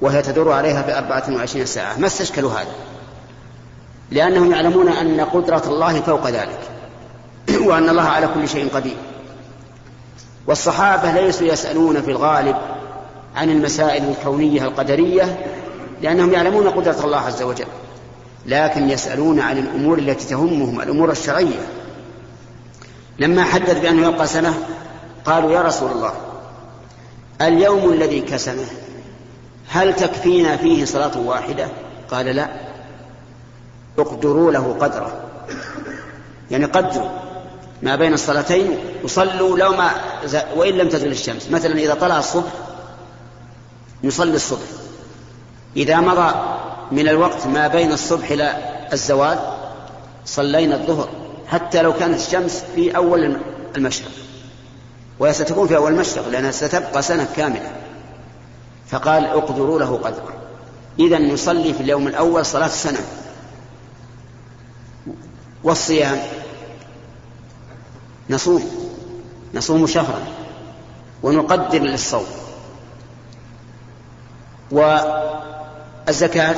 وهي 0.00 0.22
تدور 0.22 0.52
عليها 0.52 0.82
بأربعة 0.82 1.36
وعشرين 1.36 1.66
ساعة. 1.66 1.98
ما 1.98 2.06
استشكلوا 2.06 2.52
هذا؟ 2.52 2.72
لأنهم 4.10 4.52
يعلمون 4.52 4.88
أن 4.88 5.20
قدرة 5.20 5.62
الله 5.66 6.00
فوق 6.00 6.28
ذلك 6.28 6.58
وأن 7.60 7.88
الله 7.88 8.02
على 8.02 8.28
كل 8.34 8.48
شيء 8.48 8.68
قدير. 8.68 8.96
والصحابة 10.46 11.12
ليسوا 11.12 11.46
يسألون 11.46 12.02
في 12.02 12.10
الغالب 12.10 12.56
عن 13.36 13.50
المسائل 13.50 14.04
الكونية 14.08 14.62
القدرية 14.62 15.46
لأنهم 16.02 16.32
يعلمون 16.32 16.68
قدرة 16.68 17.04
الله 17.04 17.18
عز 17.18 17.42
وجل 17.42 17.66
لكن 18.46 18.90
يسألون 18.90 19.40
عن 19.40 19.58
الأمور 19.58 19.98
التي 19.98 20.26
تهمهم 20.26 20.80
الأمور 20.80 21.10
الشرعية. 21.10 21.66
لما 23.18 23.44
حدث 23.44 23.80
بأنه 23.80 24.08
يبقى 24.08 24.26
سنة 24.26 24.54
قالوا 25.24 25.52
يا 25.52 25.62
رسول 25.62 25.90
الله 25.90 26.12
اليوم 27.40 27.92
الذي 27.92 28.20
كسنه 28.20 28.66
هل 29.68 29.96
تكفينا 29.96 30.56
فيه 30.56 30.84
صلاة 30.84 31.18
واحدة؟ 31.18 31.68
قال 32.10 32.26
لا. 32.26 32.48
اقدروا 33.98 34.52
له 34.52 34.76
قدره. 34.80 35.20
يعني 36.50 36.64
قدروا 36.64 37.08
ما 37.82 37.96
بين 37.96 38.12
الصلاتين 38.12 38.78
وصلوا 39.04 39.58
لو 39.58 39.72
ما 39.72 39.90
وإن 40.56 40.74
لم 40.74 40.88
تزل 40.88 41.10
الشمس. 41.10 41.50
مثلا 41.50 41.78
إذا 41.78 41.94
طلع 41.94 42.18
الصبح 42.18 42.52
نصلي 44.04 44.34
الصبح. 44.34 44.66
إذا 45.76 46.00
مضى 46.00 46.34
من 46.92 47.08
الوقت 47.08 47.46
ما 47.46 47.68
بين 47.68 47.92
الصبح 47.92 48.30
إلى 48.30 48.56
الزوال 48.92 49.38
صلينا 50.24 50.74
الظهر 50.74 51.08
حتى 51.48 51.82
لو 51.82 51.92
كانت 51.92 52.20
الشمس 52.20 52.64
في 52.74 52.96
أول 52.96 53.36
المشرق 53.76 54.10
وهي 55.18 55.32
ستكون 55.32 55.68
في 55.68 55.76
أول 55.76 55.92
مشرق 55.94 56.28
لأنها 56.28 56.50
ستبقى 56.50 57.02
سنة 57.02 57.28
كاملة. 57.36 57.72
فقال 58.88 59.26
اقدروا 59.26 59.78
له 59.78 59.96
قدرا. 59.96 60.32
إذا 60.98 61.18
نصلي 61.18 61.74
في 61.74 61.80
اليوم 61.80 62.06
الأول 62.06 62.46
صلاة 62.46 62.68
سنة 62.68 63.00
والصيام 65.64 66.18
نصوم 68.30 68.70
نصوم 69.54 69.86
شهرا 69.86 70.20
ونقدر 71.22 71.78
للصوم. 71.78 72.26
والزكاة 76.12 76.56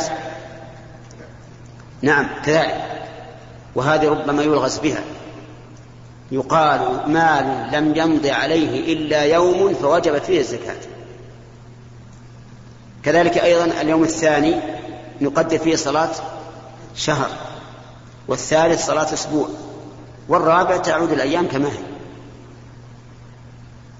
نعم 2.02 2.26
كذلك. 2.44 2.84
وهذه 3.74 4.08
ربما 4.08 4.42
يلغز 4.42 4.78
بها. 4.78 5.02
يقال 6.32 6.80
مال 7.06 7.68
لم 7.72 7.96
يمض 7.96 8.26
عليه 8.26 8.92
إلا 8.92 9.22
يوم 9.22 9.74
فوجبت 9.74 10.24
فيه 10.24 10.40
الزكاة. 10.40 10.76
كذلك 13.04 13.38
أيضا 13.38 13.80
اليوم 13.80 14.02
الثاني 14.02 14.60
نقدر 15.20 15.58
فيه 15.58 15.76
صلاة 15.76 16.10
شهر 16.96 17.28
والثالث 18.28 18.86
صلاة 18.86 19.12
أسبوع 19.12 19.48
والرابع 20.28 20.76
تعود 20.76 21.12
الأيام 21.12 21.48
كما 21.48 21.68
هي. 21.68 21.84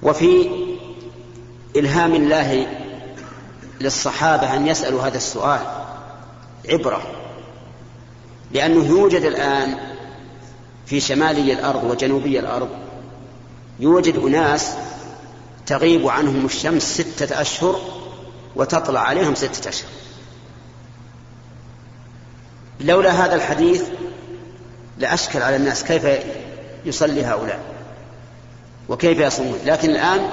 وفي 0.03 0.49
إلهام 1.77 2.15
الله 2.15 2.67
للصحابة 3.81 4.57
أن 4.57 4.67
يسألوا 4.67 5.03
هذا 5.03 5.17
السؤال 5.17 5.61
عبرة 6.69 7.03
لأنه 8.53 8.87
يوجد 8.87 9.23
الآن 9.23 9.79
في 10.87 11.01
شمالي 11.01 11.53
الأرض 11.53 11.85
وجنوبي 11.85 12.39
الأرض 12.41 12.69
يوجد 13.81 14.17
أناس 14.17 14.75
تغيب 15.67 16.09
عنهم 16.09 16.47
الشمس 16.47 16.83
ستة 16.83 17.41
أشهر 17.41 17.81
وتطلع 18.57 19.01
عليهم 19.01 19.35
ستة 19.35 19.69
أشهر. 19.69 19.91
لولا 22.81 23.11
هذا 23.11 23.35
الحديث 23.35 23.83
لأشكل 24.99 25.43
على 25.43 25.57
الناس 25.57 25.85
كيف 25.85 26.07
يصلي 26.85 27.25
هؤلاء 27.25 27.61
وكيف 28.89 29.19
يصومون. 29.19 29.59
لكن 29.65 29.91
الآن 29.91 30.29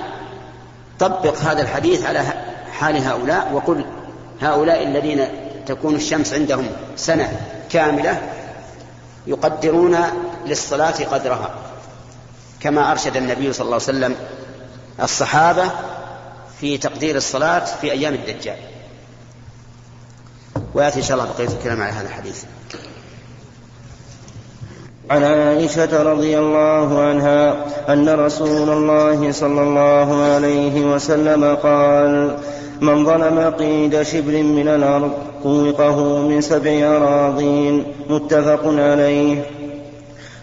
طبق 1.00 1.38
هذا 1.38 1.62
الحديث 1.62 2.06
على 2.06 2.51
حال 2.82 2.98
هؤلاء 2.98 3.52
وقل 3.54 3.86
هؤلاء 4.42 4.84
الذين 4.84 5.28
تكون 5.66 5.96
الشمس 5.96 6.34
عندهم 6.34 6.68
سنة 6.96 7.42
كاملة 7.70 8.22
يقدرون 9.28 9.98
للصلاة 10.46 11.04
قدرها. 11.12 11.56
كما 12.60 12.92
أرشد 12.92 13.18
النبي 13.18 13.54
صلى 13.54 13.66
الله 13.66 13.74
عليه 13.74 13.84
وسلم 13.84 14.16
الصحابة 15.02 15.72
في 16.60 16.78
تقدير 16.78 17.16
الصلاة 17.16 17.66
في 17.66 17.92
أيام 17.92 18.14
الدجال. 18.14 18.58
ويأتي 20.74 21.00
إن 21.00 21.04
شاء 21.04 21.18
الله 21.18 21.30
بقية 21.34 21.48
الكلام 21.58 21.82
على 21.82 21.92
هذا 21.92 22.08
الحديث. 22.08 22.44
عن 25.10 25.24
عائشة 25.24 26.04
رضي 26.04 26.40
الله 26.40 27.02
عنها 27.02 27.66
أن 27.90 28.10
رسول 28.10 28.70
الله 28.70 29.32
صلى 29.32 29.62
الله 29.62 30.24
عليه 30.24 30.86
وسلم 30.86 31.56
قال 31.56 32.38
من 32.82 33.06
ظلم 33.06 33.54
قيد 33.60 34.02
شبر 34.02 34.44
من 34.44 34.68
الأرض 34.68 35.12
طوقه 35.44 36.28
من 36.28 36.42
سبع 36.42 36.98
أراضين 36.98 37.84
متفق 38.10 38.62
عليه. 38.66 39.46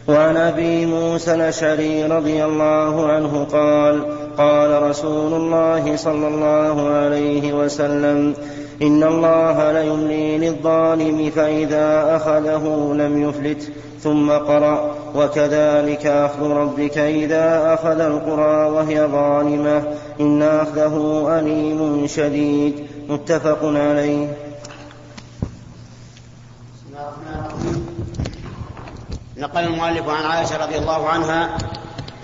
وعن 0.08 0.36
أبي 0.36 0.86
موسى 0.86 1.34
الأشعري 1.34 2.04
رضي 2.04 2.44
الله 2.44 3.06
عنه 3.06 3.46
قال 3.52 4.02
قال 4.38 4.82
رسول 4.82 5.34
الله 5.34 5.96
صلى 5.96 6.28
الله 6.28 6.88
عليه 6.88 7.52
وسلم 7.52 8.34
إن 8.82 9.02
الله 9.02 9.72
ليملي 9.72 10.38
للظالم 10.38 11.30
فإذا 11.30 12.16
أخذه 12.16 12.94
لم 12.94 13.28
يفلت 13.28 13.72
ثم 14.02 14.30
قرأ. 14.30 14.94
وكذلك 15.14 16.06
أخذ 16.06 16.50
ربك 16.50 16.98
إذا 16.98 17.74
أخذ 17.74 18.00
القرى 18.00 18.70
وهي 18.70 19.06
ظالمة. 19.06 19.82
إن 20.20 20.42
أخذه 20.42 21.26
أليم 21.38 22.06
شديد. 22.06 22.86
متفق 23.08 23.58
عليه. 23.62 24.36
نقل 29.36 29.64
المؤلف 29.64 30.08
عن 30.08 30.24
عائشة 30.24 30.56
رضي 30.56 30.78
الله 30.78 31.08
عنها 31.08 31.58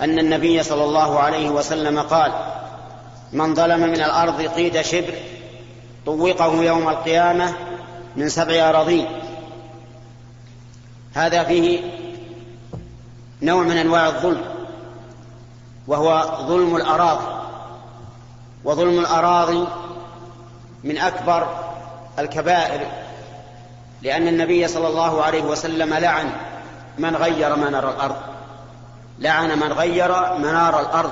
أن 0.01 0.19
النبي 0.19 0.63
صلى 0.63 0.83
الله 0.83 1.19
عليه 1.19 1.49
وسلم 1.49 1.99
قال 1.99 2.31
من 3.33 3.55
ظلم 3.55 3.79
من 3.79 4.01
الأرض 4.01 4.41
قيد 4.41 4.81
شبر 4.81 5.13
طوقه 6.05 6.63
يوم 6.63 6.89
القيامة 6.89 7.53
من 8.15 8.29
سبع 8.29 8.69
أراضين. 8.69 9.07
هذا 11.13 11.43
فيه 11.43 11.79
نوع 13.41 13.63
من 13.63 13.77
أنواع 13.77 14.07
الظلم 14.07 14.41
وهو 15.87 16.37
ظلم 16.47 16.75
الأراضي. 16.75 17.34
وظلم 18.65 18.99
الأراضي 18.99 19.67
من 20.83 20.97
أكبر 20.97 21.47
الكبائر 22.19 22.87
لأن 24.01 24.27
النبي 24.27 24.67
صلى 24.67 24.87
الله 24.87 25.23
عليه 25.23 25.43
وسلم 25.43 25.93
لعن 25.93 26.31
من 26.97 27.15
غير 27.15 27.55
منار 27.55 27.89
الأرض. 27.89 28.15
لعن 29.19 29.59
من 29.59 29.73
غير 29.73 30.07
منار 30.37 30.79
الأرض. 30.79 31.11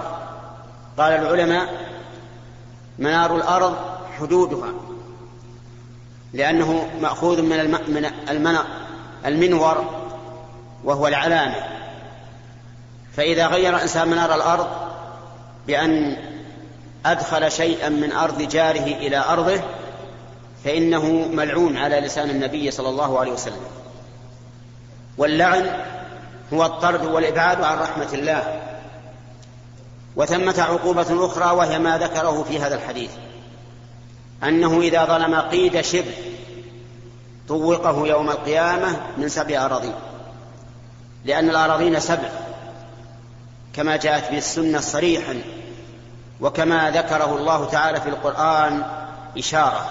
قال 0.98 1.14
العلماء 1.14 1.88
منار 3.00 3.36
الأرض 3.36 3.76
حدودها 4.20 4.70
لأنه 6.34 6.90
مأخوذ 7.02 7.42
من 7.42 7.60
الم... 8.30 8.58
المنور 9.26 9.86
وهو 10.84 11.08
العلامة. 11.08 11.56
فإذا 13.18 13.48
غير 13.48 13.82
إنسان 13.82 14.08
منار 14.08 14.36
الأرض 14.36 14.68
بأن 15.68 16.18
أدخل 17.06 17.52
شيئا 17.52 17.90
من 17.90 18.12
أرض 18.12 18.42
جاره 18.42 18.86
إلى 18.86 19.18
أرضه 19.18 19.62
فإنه 20.64 21.06
ملعون 21.32 21.78
على 21.78 22.00
لسان 22.00 22.30
النبي 22.30 22.72
صلى 22.72 22.90
الله 22.90 23.20
عليه 23.20 23.32
وسلم. 23.32 23.62
واللعن 25.18 25.86
هو 26.54 26.66
الطرد 26.66 27.06
والإبعاد 27.06 27.62
عن 27.62 27.78
رحمة 27.78 28.14
الله. 28.14 28.62
وثمة 30.16 30.62
عقوبة 30.62 31.26
أخرى 31.26 31.56
وهي 31.56 31.80
ما 31.80 31.98
ذكره 31.98 32.44
في 32.44 32.60
هذا 32.60 32.76
الحديث. 32.76 33.12
أنه 34.44 34.82
إذا 34.82 35.06
ظلم 35.06 35.36
قيد 35.36 35.82
شبر 35.82 36.14
طوقه 37.48 38.08
يوم 38.08 38.30
القيامة 38.30 38.98
من 39.18 39.30
سبع 39.30 39.66
أراضين. 39.66 39.96
لأن 41.26 41.50
الأراضين 41.50 42.00
سبع 42.00 42.30
كما 43.76 43.98
جاءت 43.98 44.32
به 44.32 44.38
السنة 44.38 44.80
صريحا 44.80 45.42
وكما 46.42 46.92
ذكره 46.92 47.36
الله 47.36 47.66
تعالى 47.66 48.02
في 48.02 48.10
القرآن 48.10 48.86
إشارة. 49.38 49.86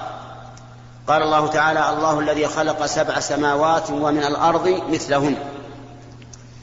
قال 1.09 1.23
الله 1.23 1.47
تعالى 1.47 1.91
الله 1.91 2.21
الذي 2.21 2.47
خلق 2.47 2.87
سبع 2.87 3.21
سماوات 3.21 3.91
ومن 3.91 4.25
الأرض 4.25 4.83
مثلهن. 4.89 5.37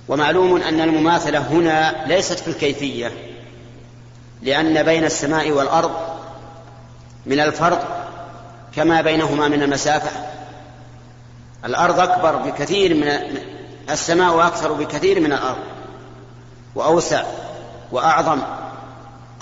ومعلوم 0.07 0.61
أن 0.61 0.81
المماثلة 0.81 1.39
هنا 1.39 2.07
ليست 2.07 2.39
في 2.39 2.47
الكيفية 2.47 3.11
لأن 4.41 4.83
بين 4.83 5.03
السماء 5.03 5.51
والأرض 5.51 5.91
من 7.25 7.39
الفرق 7.39 8.07
كما 8.75 9.01
بينهما 9.01 9.47
من 9.47 9.63
المسافة. 9.63 10.11
الأرض 11.65 11.99
أكبر 11.99 12.35
بكثير 12.35 12.95
من 12.95 13.07
السماء 13.89 14.47
أكثر 14.47 14.73
بكثير 14.73 15.19
من 15.19 15.33
الأرض 15.33 15.63
وأوسع 16.75 17.23
وأعظم. 17.91 18.39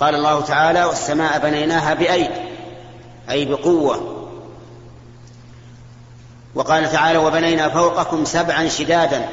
قال 0.00 0.14
الله 0.14 0.40
تعالى 0.40 0.84
والسماء 0.84 1.38
بنيناها 1.38 1.94
بأيد 1.94 2.30
أي 3.30 3.44
بقوة. 3.44 4.14
وقال 6.54 6.92
تعالى 6.92 7.18
وبنينا 7.18 7.68
فوقكم 7.68 8.24
سبعا 8.24 8.68
شدادا 8.68 9.28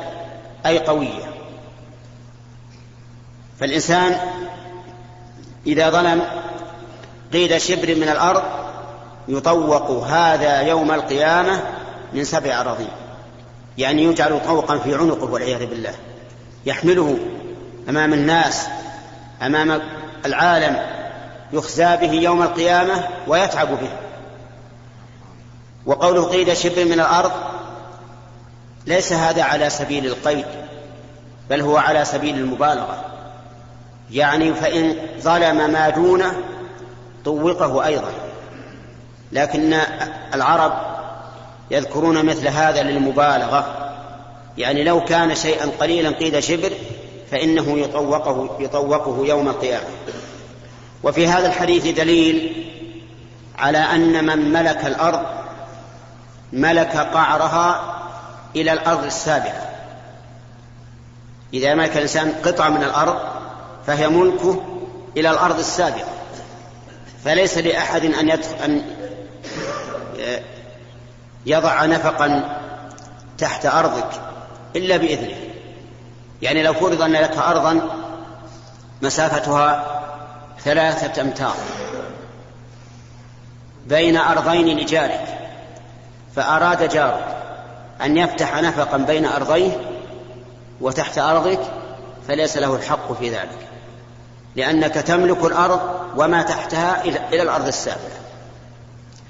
أي 0.66 0.80
قوية. 0.80 1.34
فالإنسان 3.60 4.18
إذا 5.68 5.90
ظلم 5.90 6.22
قيد 7.34 7.58
شبر 7.58 7.96
من 7.96 8.10
الأرض 8.10 8.44
يطوق 9.28 9.92
هذا 9.92 10.62
يوم 10.62 10.92
القيامة 10.92 11.62
من 12.14 12.24
سبع 12.24 12.62
أراضين. 12.62 12.92
يعني 13.78 14.04
يجعل 14.04 14.42
طوقا 14.46 14.78
في 14.78 14.96
عنقه 14.96 15.32
والعياذ 15.32 15.66
بالله. 15.66 15.94
يحمله 16.66 17.18
أمام 17.90 18.14
الناس 18.14 18.68
أمام 19.42 19.82
العالم 20.26 20.78
يخزى 21.54 21.98
به 21.98 22.12
يوم 22.12 22.42
القيامة 22.42 23.08
ويتعب 23.28 23.68
به. 23.68 23.90
وقوله 25.86 26.24
قيد 26.24 26.54
شبر 26.54 26.86
من 26.86 26.94
الأرض 26.94 27.32
ليس 28.88 29.14
هذا 29.14 29.44
على 29.44 29.70
سبيل 29.70 30.06
القيد 30.06 30.46
بل 31.50 31.62
هو 31.62 31.78
على 31.78 32.06
سبيل 32.06 32.36
المبالغة. 32.38 33.06
يعني 34.12 34.54
فإن 34.54 34.96
ظلم 35.20 35.72
ما 35.72 35.90
دونه 35.90 36.34
طوقه 37.26 37.86
أيضا. 37.86 38.12
لكن 39.32 39.74
العرب 40.34 40.74
يذكرون 41.72 42.26
مثل 42.26 42.48
هذا 42.48 42.84
للمبالغة. 42.84 43.92
يعني 44.58 44.84
لو 44.84 45.04
كان 45.04 45.36
شيئا 45.36 45.72
قليلا 45.80 46.10
قيد 46.10 46.40
شبر 46.40 46.72
فإنه 47.32 47.80
يطوقه 47.80 48.58
يطوقه 48.60 49.26
يوم 49.26 49.48
القيامة. 49.48 49.88
وفي 51.04 51.28
هذا 51.28 51.48
الحديث 51.48 51.88
دليل 51.88 52.66
على 53.58 53.78
أن 53.78 54.26
من 54.26 54.54
ملك 54.54 54.86
الأرض 54.86 55.26
ملك 56.54 56.98
قعرها 56.98 57.96
إلى 58.56 58.74
الأرض 58.74 59.04
السابعة 59.04 59.70
إذا 61.54 61.76
ملك 61.76 61.98
الإنسان 61.98 62.32
قطعة 62.46 62.70
من 62.70 62.84
الأرض 62.84 63.20
فهي 63.88 64.08
ملكه 64.08 64.64
إلى 65.18 65.30
الأرض 65.32 65.60
السابعة 65.60 66.08
فليس 67.26 67.58
لأحد 67.58 68.06
أن 68.06 68.30
أن 68.64 68.82
يضع 71.46 71.86
نفقا 71.86 72.60
تحت 73.38 73.66
أرضك 73.66 74.10
إلا 74.76 74.98
بإذنه. 74.98 75.45
يعني 76.42 76.64
لو 76.64 76.74
فرض 76.74 77.02
أن 77.02 77.12
لك 77.12 77.38
أرضا 77.38 77.90
مسافتها 79.02 80.02
ثلاثة 80.64 81.22
أمتار 81.22 81.56
بين 83.88 84.18
أرضين 84.18 84.78
لجارك 84.78 85.40
فأراد 86.36 86.90
جارك 86.90 87.38
أن 88.02 88.18
يفتح 88.18 88.62
نفقا 88.62 88.98
بين 88.98 89.26
أرضيه 89.26 89.72
وتحت 90.82 91.18
أرضك 91.18 91.60
فليس 92.28 92.58
له 92.58 92.76
الحق 92.76 93.14
في 93.14 93.30
ذلك 93.30 93.68
لأنك 94.56 94.94
تملك 94.94 95.44
الأرض 95.46 95.80
وما 96.18 96.42
تحتها 96.42 97.04
إلى 97.04 97.42
الأرض 97.42 97.68
السابقة 97.68 98.26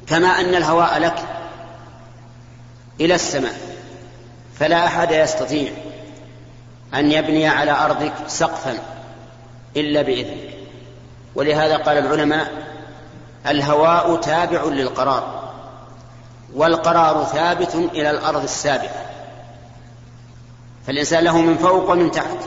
كما 0.07 0.27
أن 0.27 0.55
الهواء 0.55 0.99
لك 0.99 1.25
إلى 2.99 3.15
السماء 3.15 3.55
فلا 4.59 4.85
أحد 4.87 5.11
يستطيع 5.11 5.71
أن 6.95 7.11
يبني 7.11 7.47
على 7.47 7.71
أرضك 7.71 8.13
سقفا 8.27 8.77
إلا 9.77 10.01
بإذنك. 10.01 10.49
ولهذا 11.35 11.77
قال 11.77 11.97
العلماء 11.97 12.51
الهواء 13.47 14.15
تابع 14.15 14.63
للقرار 14.63 15.51
والقرار 16.55 17.23
ثابت 17.23 17.75
إلى 17.75 18.11
الأرض 18.11 18.43
السابقة. 18.43 19.05
فالإنسان 20.87 21.23
له 21.23 21.37
من 21.37 21.57
فوق 21.57 21.91
ومن 21.91 22.11
تحت 22.11 22.37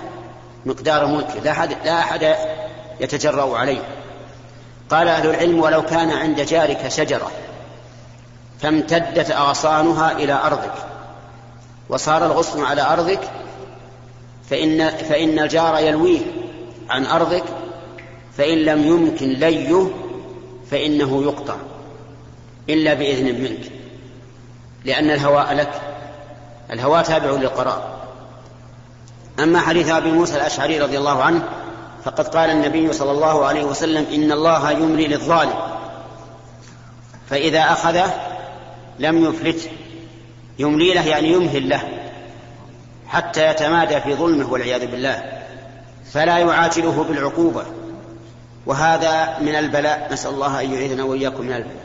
مقدار 0.66 1.06
ملكه 1.06 1.40
لا 1.40 1.50
أحد, 1.50 1.76
لا 1.84 1.98
أحد 1.98 2.34
يتجرأ 3.00 3.58
عليه. 3.58 3.82
قال 4.90 5.08
أهل 5.08 5.30
العلم 5.30 5.60
ولو 5.60 5.82
كان 5.82 6.10
عند 6.10 6.40
جارك 6.40 6.88
شجرة 6.88 7.30
فامتدت 8.60 9.30
أغصانها 9.30 10.12
إلى 10.12 10.32
أرضك 10.32 10.72
وصار 11.88 12.26
الغصن 12.26 12.64
على 12.64 12.82
أرضك 12.82 13.20
فإن, 14.50 14.88
فإن 14.88 15.38
الجار 15.38 15.78
يلويه 15.78 16.20
عن 16.90 17.06
أرضك 17.06 17.44
فإن 18.36 18.58
لم 18.58 18.86
يمكن 18.86 19.28
ليه 19.28 19.90
فإنه 20.70 21.22
يقطع 21.22 21.56
إلا 22.70 22.94
بإذن 22.94 23.42
منك 23.42 23.72
لأن 24.84 25.10
الهواء 25.10 25.54
لك 25.54 25.80
الهواء 26.72 27.02
تابع 27.02 27.30
للقرار. 27.30 27.98
أما 29.38 29.60
حديث 29.60 29.88
أبي 29.88 30.12
موسى 30.12 30.36
الأشعري 30.36 30.80
رضي 30.80 30.98
الله 30.98 31.22
عنه 31.22 31.42
فقد 32.04 32.28
قال 32.28 32.50
النبي 32.50 32.92
صلى 32.92 33.10
الله 33.10 33.46
عليه 33.46 33.64
وسلم 33.64 34.06
إن 34.14 34.32
الله 34.32 34.70
يملي 34.70 35.06
للظالم 35.06 35.54
فإذا 37.30 37.60
أخذه 37.60 38.14
لم 38.98 39.24
يفلته 39.24 39.70
يملي 40.58 40.94
له 40.94 41.06
يعني 41.06 41.32
يمهل 41.32 41.68
له. 41.68 41.97
حتى 43.08 43.50
يتمادى 43.50 44.00
في 44.00 44.14
ظلمه 44.14 44.52
والعياذ 44.52 44.86
بالله 44.86 45.22
فلا 46.12 46.38
يعاجله 46.38 47.04
بالعقوبة. 47.08 47.64
وهذا 48.66 49.38
من 49.40 49.54
البلاء 49.54 50.08
نسأل 50.12 50.30
الله 50.30 50.60
أن 50.60 50.72
يعيذنا 50.72 51.04
وإياكم 51.04 51.42
من 51.42 51.52
البلاء. 51.52 51.84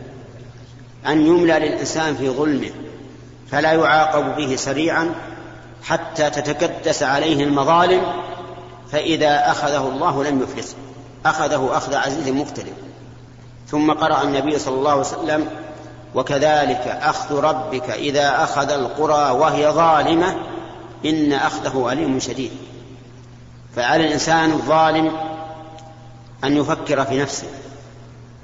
أن 1.07 1.27
يملى 1.27 1.53
للإنسان 1.53 2.15
في 2.15 2.29
ظلمه 2.29 2.71
فلا 3.51 3.71
يعاقب 3.71 4.35
به 4.35 4.55
سريعا 4.55 5.09
حتى 5.83 6.29
تتكدس 6.29 7.03
عليه 7.03 7.43
المظالم 7.43 8.01
فإذا 8.91 9.51
أخذه 9.51 9.87
الله 9.87 10.23
لم 10.23 10.41
يفلسه 10.41 10.75
أخذه 11.25 11.77
أخذ 11.77 11.95
عزيز 11.95 12.27
مقتدر. 12.29 12.73
ثم 13.67 13.91
قرأ 13.91 14.23
النبي 14.23 14.59
صلى 14.59 14.75
الله 14.75 14.91
عليه 14.91 15.01
وسلم 15.01 15.47
وكذلك 16.15 16.99
أخذ 17.01 17.39
ربك 17.39 17.89
إذا 17.89 18.43
أخذ 18.43 18.71
القرى 18.71 19.31
وهي 19.31 19.69
ظالمة 19.69 20.35
إن 21.05 21.33
أخذه 21.33 21.91
أليم 21.91 22.19
شديد. 22.19 22.51
فعلى 23.75 24.07
الإنسان 24.07 24.51
الظالم 24.51 25.11
أن 26.43 26.57
يفكر 26.57 27.05
في 27.05 27.19
نفسه 27.19 27.47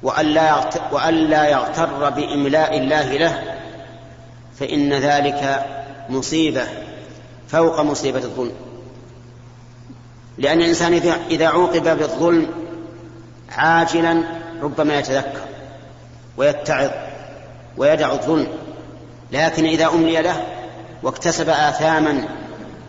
وألا 0.04 0.70
وألا 0.92 1.50
يغتر 1.50 2.10
بإملاء 2.10 2.78
الله 2.78 3.18
له 3.18 3.44
فإن 4.60 4.94
ذلك 4.94 5.66
مصيبة 6.10 6.68
فوق 7.48 7.82
مصيبة 7.82 8.20
الظلم. 8.24 8.56
لأن 10.38 10.62
الإنسان 10.62 10.94
إذا 11.30 11.48
عوقب 11.48 11.84
بالظلم 11.98 12.48
عاجلا 13.52 14.24
ربما 14.62 15.00
يتذكر 15.00 15.42
ويتعظ 16.38 16.90
ويدع 17.78 18.12
الظلم 18.12 18.48
لكن 19.32 19.66
إذا 19.66 19.88
أملي 19.88 20.22
له 20.22 20.44
واكتسب 21.04 21.50
آثاما 21.50 22.28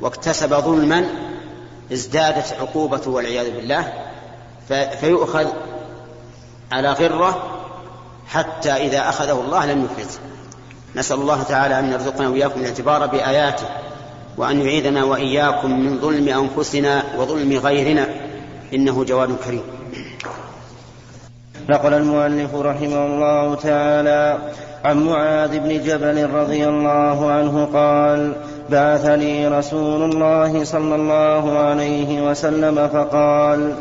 واكتسب 0.00 0.54
ظلما 0.54 1.06
ازدادت 1.92 2.54
عقوبته 2.60 3.10
والعياذ 3.10 3.50
بالله 3.50 3.92
فيؤخذ 5.00 5.46
على 6.72 6.92
غرة 6.92 7.60
حتى 8.26 8.72
إذا 8.72 9.08
أخذه 9.08 9.40
الله 9.40 9.66
لم 9.66 9.84
يفلته 9.84 10.18
نسأل 10.96 11.16
الله 11.16 11.42
تعالى 11.42 11.78
أن 11.78 11.92
يرزقنا 11.92 12.28
وإياكم 12.28 12.60
الاعتبار 12.60 13.06
بآياته 13.06 13.66
وأن 14.36 14.60
يعيذنا 14.60 15.04
وإياكم 15.04 15.80
من 15.80 15.98
ظلم 16.00 16.28
أنفسنا 16.28 17.02
وظلم 17.18 17.58
غيرنا 17.58 18.06
إنه 18.74 19.04
جواد 19.04 19.36
كريم. 19.44 19.62
نقل 21.68 21.94
المؤلف 21.94 22.54
رحمه 22.54 23.06
الله 23.06 23.54
تعالى 23.54 24.38
عن 24.84 25.06
معاذ 25.06 25.58
بن 25.58 25.82
جبل 25.82 26.30
رضي 26.30 26.68
الله 26.68 27.30
عنه 27.30 27.64
قال 27.64 28.34
بعثني 28.70 29.48
رسول 29.48 30.10
الله 30.10 30.64
صلى 30.64 30.94
الله 30.94 31.58
عليه 31.58 32.30
وسلم 32.30 32.88
فقال 32.88 33.74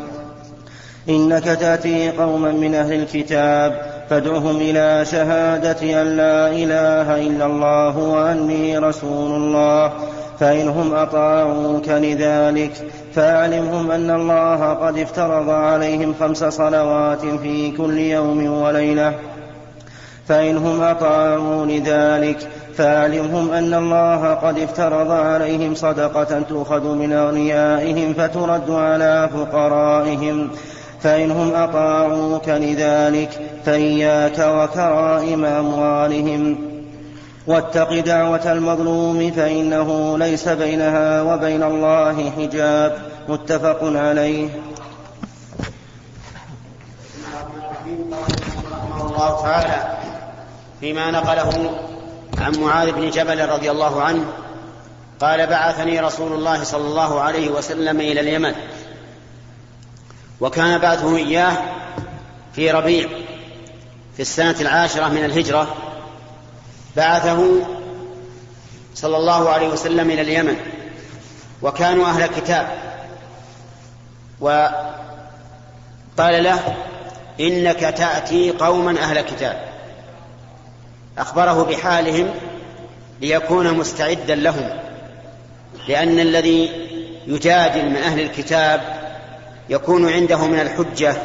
إنك 1.08 1.44
تأتي 1.44 2.10
قوما 2.10 2.52
من 2.52 2.74
أهل 2.74 2.92
الكتاب 2.92 3.82
فادعهم 4.10 4.56
إلى 4.56 5.04
شهادة 5.04 6.02
أن 6.02 6.16
لا 6.16 6.48
إله 6.48 7.26
إلا 7.26 7.46
الله 7.46 7.98
وأني 7.98 8.78
رسول 8.78 9.30
الله 9.30 9.92
فإنهم 10.40 10.94
أطاعوك 10.94 11.88
لذلك 11.88 12.72
فأعلمهم 13.14 13.90
أن 13.90 14.10
الله 14.10 14.72
قد 14.72 14.98
افترض 14.98 15.50
عليهم 15.50 16.14
خمس 16.20 16.44
صلوات 16.44 17.20
في 17.20 17.70
كل 17.70 17.98
يوم 17.98 18.62
وليلة. 18.62 19.14
فإنهم 20.30 20.82
أطاعوا 20.82 21.66
لذلك. 21.66 22.48
فأعلمهم 22.76 23.52
أن 23.52 23.74
الله 23.74 24.34
قد 24.34 24.58
افترض 24.58 25.10
عليهم 25.10 25.74
صدقة 25.74 26.40
تؤخذ 26.40 26.94
من 26.94 27.12
أغنيائهم 27.12 28.14
فترد 28.14 28.70
على 28.70 29.28
فقرائهم. 29.34 30.50
فإنهم 31.02 31.54
أطاعوك 31.54 32.48
لذلك. 32.48 33.40
فإياك 33.64 34.38
وكرائم 34.38 35.44
أموالهم. 35.44 36.58
واتق 37.46 38.00
دعوة 38.00 38.52
المظلوم 38.52 39.30
فإنه 39.30 40.18
ليس 40.18 40.48
بينها 40.48 41.22
وبين 41.22 41.62
الله 41.62 42.30
حجاب. 42.30 42.98
متفق 43.28 43.78
عليه. 43.82 44.48
الله 49.00 49.42
تعالى. 49.42 49.99
فيما 50.80 51.10
نقله 51.10 51.80
عن 52.38 52.60
معاذ 52.60 52.92
بن 52.92 53.10
جبل 53.10 53.48
رضي 53.48 53.70
الله 53.70 54.02
عنه 54.02 54.24
قال 55.20 55.46
بعثني 55.46 56.00
رسول 56.00 56.32
الله 56.32 56.64
صلى 56.64 56.86
الله 56.86 57.20
عليه 57.20 57.50
وسلم 57.50 58.00
إلى 58.00 58.20
اليمن 58.20 58.52
وكان 60.40 60.78
بعثه 60.78 61.16
إياه 61.16 61.56
في 62.52 62.70
ربيع 62.70 63.08
في 64.16 64.22
السنة 64.22 64.56
العاشرة 64.60 65.08
من 65.08 65.24
الهجرة 65.24 65.74
بعثه 66.96 67.62
صلى 68.94 69.16
الله 69.16 69.50
عليه 69.50 69.68
وسلم 69.68 70.10
إلى 70.10 70.20
اليمن 70.20 70.56
وكانوا 71.62 72.06
أهل 72.06 72.26
كتاب 72.26 72.68
قال 76.18 76.44
له 76.44 76.76
إنك 77.40 77.80
تأتي 77.80 78.50
قوما 78.50 79.00
أهل 79.00 79.20
كتاب 79.20 79.69
أخبره 81.20 81.62
بحالهم 81.64 82.30
ليكون 83.20 83.74
مستعدا 83.74 84.34
لهم 84.34 84.70
لأن 85.88 86.20
الذي 86.20 86.70
يجادل 87.26 87.90
من 87.90 87.96
أهل 87.96 88.20
الكتاب 88.20 88.80
يكون 89.68 90.12
عنده 90.12 90.46
من 90.46 90.60
الحجة 90.60 91.16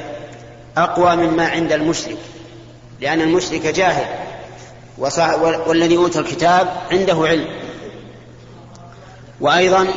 أقوى 0.78 1.16
مما 1.16 1.48
عند 1.48 1.72
المشرك 1.72 2.18
لأن 3.02 3.22
المشرك 3.22 3.68
جاهل 3.68 4.06
والذي 5.68 5.98
أوتى 5.98 6.20
الكتاب 6.20 6.68
عنده 6.92 7.28
علم. 7.28 7.48
وأيضا 9.42 9.88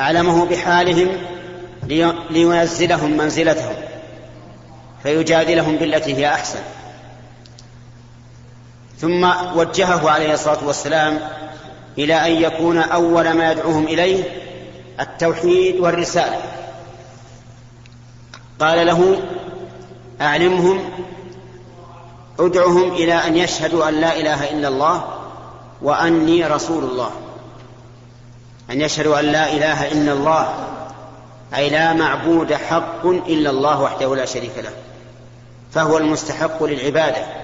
أعلمه 0.00 0.46
بحالهم 0.46 1.08
لينزلهم 2.30 3.16
منزلتهم 3.16 3.74
فيجادلهم 5.02 5.76
بالتي 5.76 6.14
هي 6.14 6.28
أحسن. 6.28 6.58
ثم 9.02 9.32
وجهه 9.56 10.10
عليه 10.10 10.34
الصلاة 10.34 10.66
والسلام 10.66 11.20
إلى 11.98 12.14
أن 12.14 12.42
يكون 12.42 12.78
أول 12.78 13.32
ما 13.32 13.52
يدعوهم 13.52 13.84
إليه 13.84 14.24
التوحيد 15.00 15.80
والرسالة. 15.80 16.40
قال 18.60 18.86
له 18.86 19.22
أعلمهم 20.20 20.90
ادعهم 22.38 22.92
إلى 22.92 23.14
أن 23.14 23.36
يشهدوا 23.36 23.88
أن 23.88 23.94
لا 23.94 24.16
إله 24.20 24.50
إلا 24.50 24.68
الله 24.68 25.04
وأني 25.82 26.46
رسول 26.46 26.84
الله. 26.84 27.10
أن 28.70 28.80
يشهدوا 28.80 29.20
أن 29.20 29.24
لا 29.24 29.52
إله 29.52 29.92
إلا 29.92 30.12
الله 30.12 30.54
أي 31.56 31.70
لا 31.70 31.92
معبود 31.92 32.52
حق 32.52 33.06
إلا 33.06 33.50
الله 33.50 33.82
وحده 33.82 34.16
لا 34.16 34.24
شريك 34.24 34.58
له 34.58 34.72
فهو 35.72 35.98
المستحق 35.98 36.62
للعبادة. 36.62 37.41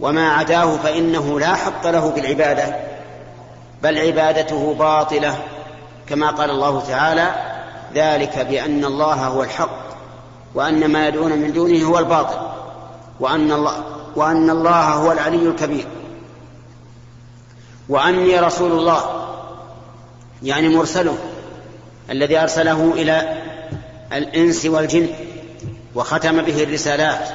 وما 0.00 0.28
عداه 0.28 0.76
فإنه 0.76 1.40
لا 1.40 1.54
حق 1.54 1.86
له 1.86 2.10
بالعبادة 2.10 2.76
بل 3.82 3.98
عبادته 3.98 4.74
باطلة 4.74 5.38
كما 6.08 6.30
قال 6.30 6.50
الله 6.50 6.80
تعالى 6.80 7.34
ذلك 7.94 8.38
بأن 8.38 8.84
الله 8.84 9.14
هو 9.14 9.42
الحق 9.42 9.86
وأن 10.54 10.92
ما 10.92 11.08
يدعون 11.08 11.32
من 11.32 11.52
دونه 11.52 11.84
هو 11.84 11.98
الباطل 11.98 12.38
وأن 13.20 13.52
الله 13.52 13.84
وأن 14.16 14.50
الله 14.50 14.92
هو 14.92 15.12
العلي 15.12 15.48
الكبير. 15.48 15.86
وأني 17.88 18.40
رسول 18.40 18.72
الله 18.72 19.26
يعني 20.42 20.68
مرسله 20.68 21.18
الذي 22.10 22.38
أرسله 22.38 22.92
إلى 22.92 23.42
الإنس 24.12 24.66
والجن 24.66 25.08
وختم 25.94 26.42
به 26.42 26.62
الرسالات 26.62 27.28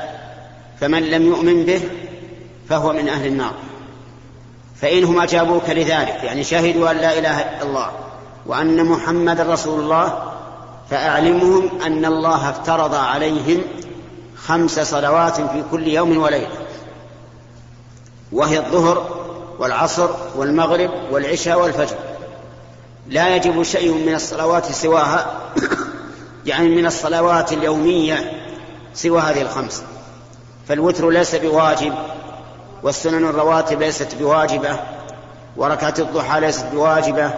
فمن 0.80 1.04
لم 1.04 1.26
يؤمن 1.28 1.66
به 1.66 1.82
فهو 2.72 2.94
من 2.94 3.10
أهل 3.10 3.28
النار. 3.28 3.54
فإنهم 4.82 5.20
أجابوك 5.20 5.70
لذلك 5.70 6.20
يعني 6.24 6.44
شهدوا 6.44 6.92
أن 6.92 6.98
لا 6.98 7.20
إله 7.20 7.40
إلا 7.42 7.62
الله 7.64 7.92
وأن 8.46 8.86
محمد 8.86 9.42
رسول 9.42 9.80
الله 9.80 10.32
فأعلمهم 10.90 11.82
أن 11.86 12.06
الله 12.06 12.50
افترض 12.50 12.96
عليهم 12.96 13.62
خمس 14.38 14.80
صلوات 14.80 15.36
في 15.36 15.64
كل 15.72 15.88
يوم 15.88 16.18
وليلة. 16.18 16.48
وهي 18.32 18.58
الظهر 18.58 19.26
والعصر 19.60 20.10
والمغرب 20.36 20.90
والعشاء 21.12 21.62
والفجر. 21.62 21.96
لا 23.08 23.36
يجب 23.36 23.64
شيء 23.64 23.94
من 23.94 24.16
الصلوات 24.16 24.72
سواها 24.72 25.26
يعني 26.46 26.70
من 26.70 26.86
الصلوات 26.86 27.54
اليومية 27.54 28.32
سوى 28.94 29.22
هذه 29.22 29.42
الخمس. 29.42 29.84
فالوتر 30.68 31.10
ليس 31.10 31.36
بواجب 31.36 31.94
والسنن 32.84 33.26
الرواتب 33.26 33.82
ليست 33.82 34.16
بواجبة 34.16 34.80
وركعة 35.58 35.94
الضحى 36.00 36.40
ليست 36.40 36.66
بواجبة 36.74 37.32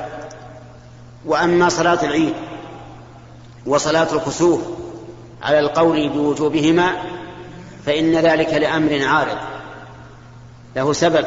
وأما 1.26 1.70
صلاة 1.70 2.06
العيد 2.06 2.34
وصلاة 3.66 4.08
الكسوف 4.14 4.62
على 5.44 5.60
القول 5.60 6.10
بوجوبهما 6.10 6.94
فإن 7.86 8.16
ذلك 8.16 8.54
لأمر 8.54 9.06
عارض 9.06 9.38
له 10.76 10.94
سبب 10.94 11.26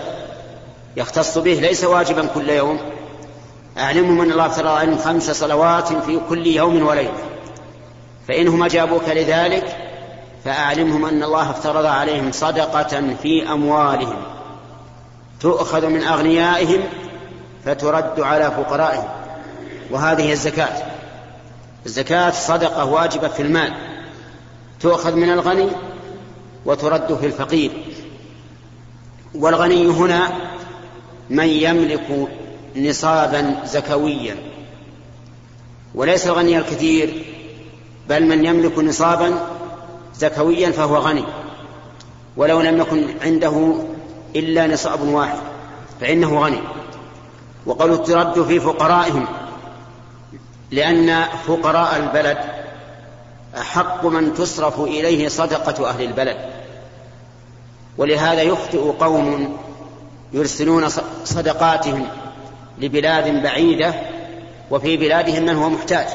يختص 0.96 1.38
به 1.38 1.52
ليس 1.52 1.84
واجبا 1.84 2.26
كل 2.26 2.50
يوم. 2.50 2.80
أعلمهم 3.78 4.20
أن 4.20 4.32
الله 4.32 4.46
افترض 4.46 4.66
عليهم 4.66 4.98
خمس 4.98 5.30
صلوات 5.30 5.92
في 5.92 6.20
كل 6.28 6.46
يوم 6.46 6.86
وليلة 6.86 7.12
فإنهم 8.28 8.62
أجابوك 8.62 9.08
لذلك 9.08 9.85
فأعلمهم 10.46 11.04
أن 11.04 11.22
الله 11.22 11.50
افترض 11.50 11.86
عليهم 11.86 12.32
صدقة 12.32 13.14
في 13.22 13.52
أموالهم. 13.52 14.16
تؤخذ 15.40 15.86
من 15.86 16.02
أغنيائهم 16.02 16.80
فترد 17.64 18.20
على 18.20 18.50
فقرائهم. 18.50 19.08
وهذه 19.90 20.32
الزكاة. 20.32 20.82
الزكاة 21.86 22.30
صدقة 22.30 22.84
واجبة 22.84 23.28
في 23.28 23.42
المال. 23.42 23.72
تؤخذ 24.80 25.14
من 25.14 25.30
الغني 25.30 25.68
وترد 26.66 27.14
في 27.20 27.26
الفقير. 27.26 27.70
والغني 29.34 29.86
هنا 29.86 30.28
من 31.30 31.48
يملك 31.48 32.28
نصابا 32.76 33.56
زكويا. 33.64 34.36
وليس 35.94 36.26
الغني 36.26 36.58
الكثير 36.58 37.24
بل 38.08 38.26
من 38.26 38.44
يملك 38.44 38.78
نصابا 38.78 39.55
زكويا 40.18 40.70
فهو 40.70 40.96
غني. 40.96 41.24
ولو 42.36 42.60
لم 42.60 42.80
يكن 42.80 43.14
عنده 43.22 43.74
إلا 44.36 44.66
نصاب 44.66 45.00
واحد 45.02 45.38
فإنه 46.00 46.40
غني. 46.40 46.60
وقالوا 47.66 47.96
ترد 47.96 48.42
في 48.42 48.60
فقرائهم 48.60 49.26
لأن 50.70 51.24
فقراء 51.46 51.96
البلد 51.96 52.38
أحق 53.58 54.06
من 54.06 54.34
تصرف 54.34 54.80
إليه 54.80 55.28
صدقة 55.28 55.88
أهل 55.88 56.02
البلد. 56.02 56.36
ولهذا 57.98 58.42
يخطئ 58.42 58.78
قوم 58.78 59.56
يرسلون 60.32 60.88
صدقاتهم 61.24 62.06
لبلاد 62.78 63.42
بعيدة 63.42 63.94
وفي 64.70 64.96
بلادهم 64.96 65.42
من 65.42 65.56
هو 65.56 65.68
محتاج. 65.68 66.06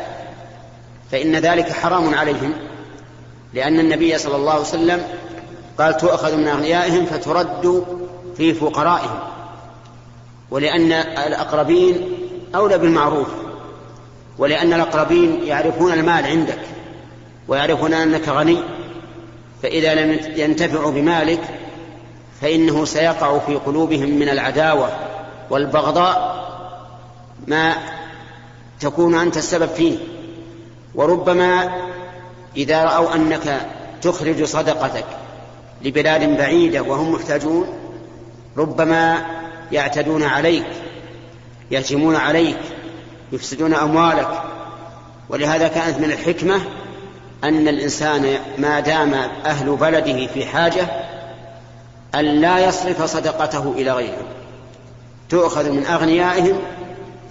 فإن 1.11 1.35
ذلك 1.35 1.71
حرام 1.71 2.13
عليهم. 2.15 2.53
لأن 3.53 3.79
النبي 3.79 4.17
صلى 4.17 4.35
الله 4.35 4.51
عليه 4.51 4.61
وسلم 4.61 5.03
قال 5.77 5.97
تؤخذ 5.97 6.37
من 6.37 6.47
أغنيائهم 6.47 7.05
فترد 7.05 7.85
في 8.37 8.53
فقرائهم 8.53 9.19
ولأن 10.51 10.91
الأقربين 11.27 12.09
أولى 12.55 12.77
بالمعروف 12.77 13.27
ولأن 14.37 14.73
الأقربين 14.73 15.43
يعرفون 15.43 15.93
المال 15.93 16.25
عندك 16.25 16.59
ويعرفون 17.47 17.93
أنك 17.93 18.29
غني 18.29 18.57
فإذا 19.63 19.95
لم 19.95 20.19
ينتفعوا 20.35 20.91
بمالك 20.91 21.41
فإنه 22.41 22.85
سيقع 22.85 23.39
في 23.39 23.55
قلوبهم 23.55 24.09
من 24.09 24.29
العداوة 24.29 24.89
والبغضاء 25.49 26.41
ما 27.47 27.75
تكون 28.79 29.15
أنت 29.15 29.37
السبب 29.37 29.69
فيه 29.69 29.97
وربما 30.95 31.71
إذا 32.55 32.83
رأوا 32.83 33.15
أنك 33.15 33.67
تخرج 34.01 34.43
صدقتك 34.43 35.05
لبلاد 35.81 36.37
بعيدة 36.37 36.81
وهم 36.81 37.11
محتاجون 37.11 37.67
ربما 38.57 39.25
يعتدون 39.71 40.23
عليك 40.23 40.67
يهجمون 41.71 42.15
عليك 42.15 42.59
يفسدون 43.31 43.73
أموالك. 43.73 44.43
ولهذا 45.29 45.67
كانت 45.67 45.97
من 45.97 46.11
الحكمة 46.11 46.61
أن 47.43 47.67
الإنسان 47.67 48.35
ما 48.57 48.79
دام 48.79 49.13
أهل 49.45 49.75
بلده 49.75 50.27
في 50.27 50.45
حاجة 50.45 50.87
أن 52.15 52.25
لا 52.25 52.59
يصرف 52.59 53.03
صدقته 53.03 53.73
إلى 53.77 53.91
غيرهم 53.91 54.25
تؤخذ 55.29 55.71
من 55.71 55.85
أغنيائهم 55.85 56.59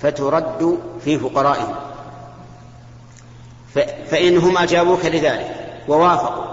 فترد 0.03 0.79
في 1.05 1.19
فقرائهم. 1.19 1.75
فإنهم 4.11 4.59
أجابوك 4.59 5.05
لذلك 5.05 5.57
ووافقوا. 5.89 6.45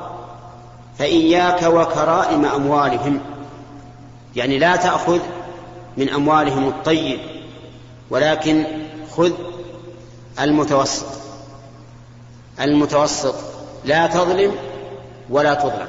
فإياك 0.99 1.63
وكرائم 1.63 2.45
أموالهم 2.45 3.19
يعني 4.36 4.58
لا 4.58 4.75
تأخذ 4.75 5.19
من 5.97 6.10
أموالهم 6.10 6.67
الطيب 6.67 7.19
ولكن 8.10 8.65
خذ 9.17 9.32
المتوسط 10.39 11.06
المتوسط. 12.62 13.36
لا 13.86 14.08
تظلم 14.08 14.51
ولا 15.30 15.53
تظلم. 15.53 15.88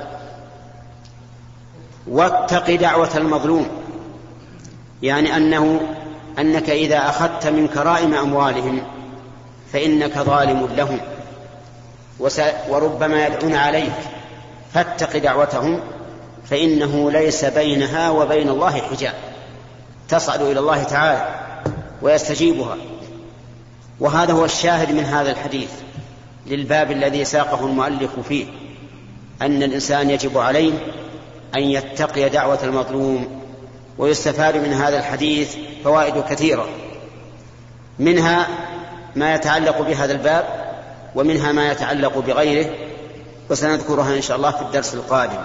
واتق 2.07 2.75
دعوة 2.75 3.17
المظلوم 3.17 3.69
يعني 5.03 5.37
أنه 5.37 5.81
أنك 6.39 6.71
إذا 6.71 6.99
أخذت 6.99 7.47
من 7.47 7.69
كرائم 7.69 8.15
أموالهم 8.15 8.83
فإنك 9.73 10.19
ظالم 10.19 10.69
لهم. 10.77 11.01
وربما 12.69 13.27
يدعون 13.27 13.55
عليك 13.55 13.93
فاتق 14.75 15.17
دعوتهم 15.17 15.81
فإنه 16.51 17.11
ليس 17.11 17.45
بينها 17.45 18.11
وبين 18.11 18.49
الله 18.49 18.81
حجاب. 18.81 19.15
تصعد 20.09 20.43
إلى 20.43 20.61
الله 20.61 20.83
تعالى 20.83 21.29
ويستجيبها. 22.03 22.77
وهذا 24.01 24.33
هو 24.33 24.45
الشاهد 24.45 24.93
من 24.93 25.05
هذا 25.05 25.31
الحديث 25.31 25.71
للباب 26.47 26.91
الذي 26.91 27.25
ساقه 27.25 27.67
المؤلف 27.67 28.21
فيه 28.29 28.47
أن 29.43 29.63
الإنسان 29.63 30.11
يجب 30.11 30.39
عليه 30.39 30.73
أن 31.57 31.63
يتقي 31.63 32.29
دعوة 32.29 32.59
المظلوم 32.65 33.43
ويستفاد 33.99 34.57
من 34.57 34.73
هذا 34.73 34.99
الحديث 34.99 35.57
فوائد 35.85 36.25
كثيرة. 36.25 36.69
منها 37.99 38.49
ما 39.17 39.35
يتعلق 39.35 39.81
بهذا 39.83 40.13
الباب 40.13 40.68
ومنها 41.19 41.53
ما 41.53 41.73
يتعلق 41.73 42.19
بغيره 42.19 42.71
وسنذكرها 43.51 44.17
إن 44.17 44.23
شاء 44.23 44.37
الله 44.37 44.51
في 44.51 44.63
الدرس 44.63 44.95
القادم. 44.95 45.41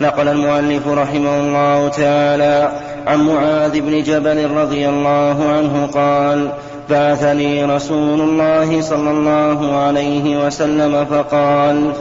نقل 0.00 0.28
المؤلف 0.28 0.88
رحمه 0.88 1.40
الله 1.40 1.88
تعالى 1.88 2.72
عن 3.06 3.26
معاذ 3.26 3.80
بن 3.80 4.02
جبل 4.02 4.50
رضي 4.50 4.88
الله 4.88 5.48
عنه 5.48 5.86
قال 5.94 6.52
بعثني 6.90 7.64
رسول 7.64 8.20
الله 8.20 8.80
صلى 8.80 9.10
الله 9.10 9.76
عليه 9.76 10.46
وسلم 10.46 11.04
فقال 11.04 11.92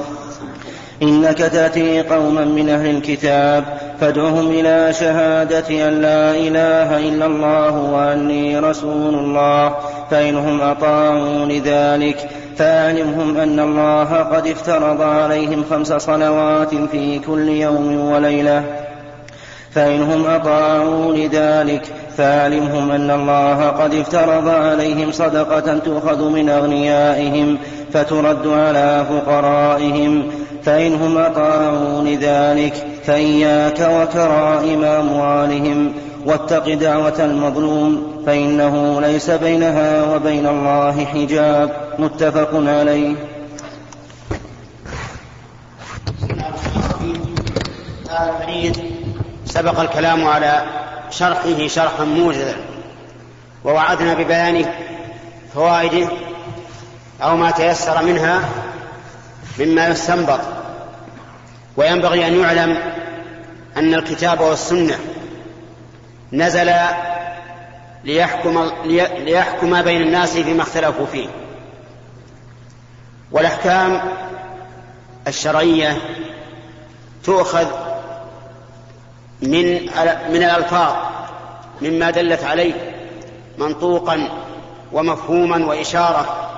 إنك 1.01 1.37
تأتي 1.37 2.01
قوما 2.01 2.45
من 2.45 2.69
أهل 2.69 2.89
الكتاب 2.95 3.63
فادعهم 4.01 4.51
إلى 4.51 4.93
شهادة 4.93 5.87
أن 5.87 6.01
لا 6.01 6.31
إله 6.31 6.97
إلا 6.97 7.25
الله 7.25 7.71
وأني 7.71 8.59
رسول 8.59 9.13
الله 9.13 9.75
فإنهم 10.11 10.61
أطاعوا 10.61 11.45
لذلك. 11.45 12.29
فأعلمهم 12.57 13.37
أن 13.37 13.59
الله 13.59 14.03
قد 14.03 14.47
افترض 14.47 15.01
عليهم 15.01 15.63
خمس 15.69 15.93
صلوات 15.93 16.75
في 16.91 17.19
كل 17.19 17.49
يوم 17.49 18.11
وليلة. 18.11 18.63
فإنهم 19.71 20.25
أطاعوا 20.25 21.13
لذلك. 21.13 21.81
فاعلمهم 22.17 22.91
أن 22.91 23.11
الله 23.11 23.67
قد 23.67 23.93
افترض 23.93 24.47
عليهم 24.47 25.11
صدقة 25.11 25.77
تؤخذ 25.77 26.29
من 26.29 26.49
أغنيائهم 26.49 27.57
فترد 27.93 28.47
على 28.47 29.05
فقرائهم. 29.09 30.23
فإنهم 30.63 31.17
أطاعوا 31.17 32.01
لذلك. 32.01 32.73
فإياك 33.05 33.79
وكرائم 33.79 34.83
أموالهم. 34.83 35.93
واتق 36.25 36.73
دعوة 36.73 37.25
المظلوم 37.25 38.23
فإنه 38.25 39.01
ليس 39.01 39.29
بينها 39.29 40.15
وبين 40.15 40.47
الله 40.47 41.05
حجاب. 41.05 41.95
متفق 41.99 42.49
عليه. 42.53 43.15
هذا 48.09 48.35
الحديث 48.39 48.79
سبق 49.45 49.79
الكلام 49.79 50.27
على 50.27 50.63
شرحه 51.09 51.67
شرحا 51.67 52.03
موجزا 52.03 52.55
ووعدنا 53.63 54.13
ببيان 54.13 54.65
فوائده 55.55 56.07
أو 57.21 57.37
ما 57.37 57.51
تيسر 57.51 58.03
منها 58.03 58.41
مما 59.59 59.87
يستنبط. 59.87 60.39
وينبغي 61.77 62.27
أن 62.27 62.39
يعلم 62.39 62.77
أن 63.77 63.93
الكتاب 63.93 64.41
والسنة 64.41 64.99
نزل 66.33 66.71
ليحكم, 68.03 68.71
ليحكم 68.85 69.81
بين 69.81 70.01
الناس 70.01 70.37
فيما 70.37 70.63
اختلفوا 70.63 71.05
فيه. 71.05 71.27
والأحكام 73.31 74.01
الشرعية 75.27 75.97
تؤخذ 77.23 77.67
من 79.41 79.81
من 80.31 80.43
الألفاظ 80.43 80.95
مما 81.81 82.09
دلت 82.09 82.43
عليه 82.43 82.73
منطوقا 83.57 84.29
ومفهوما 84.91 85.65
وإشارة. 85.65 86.49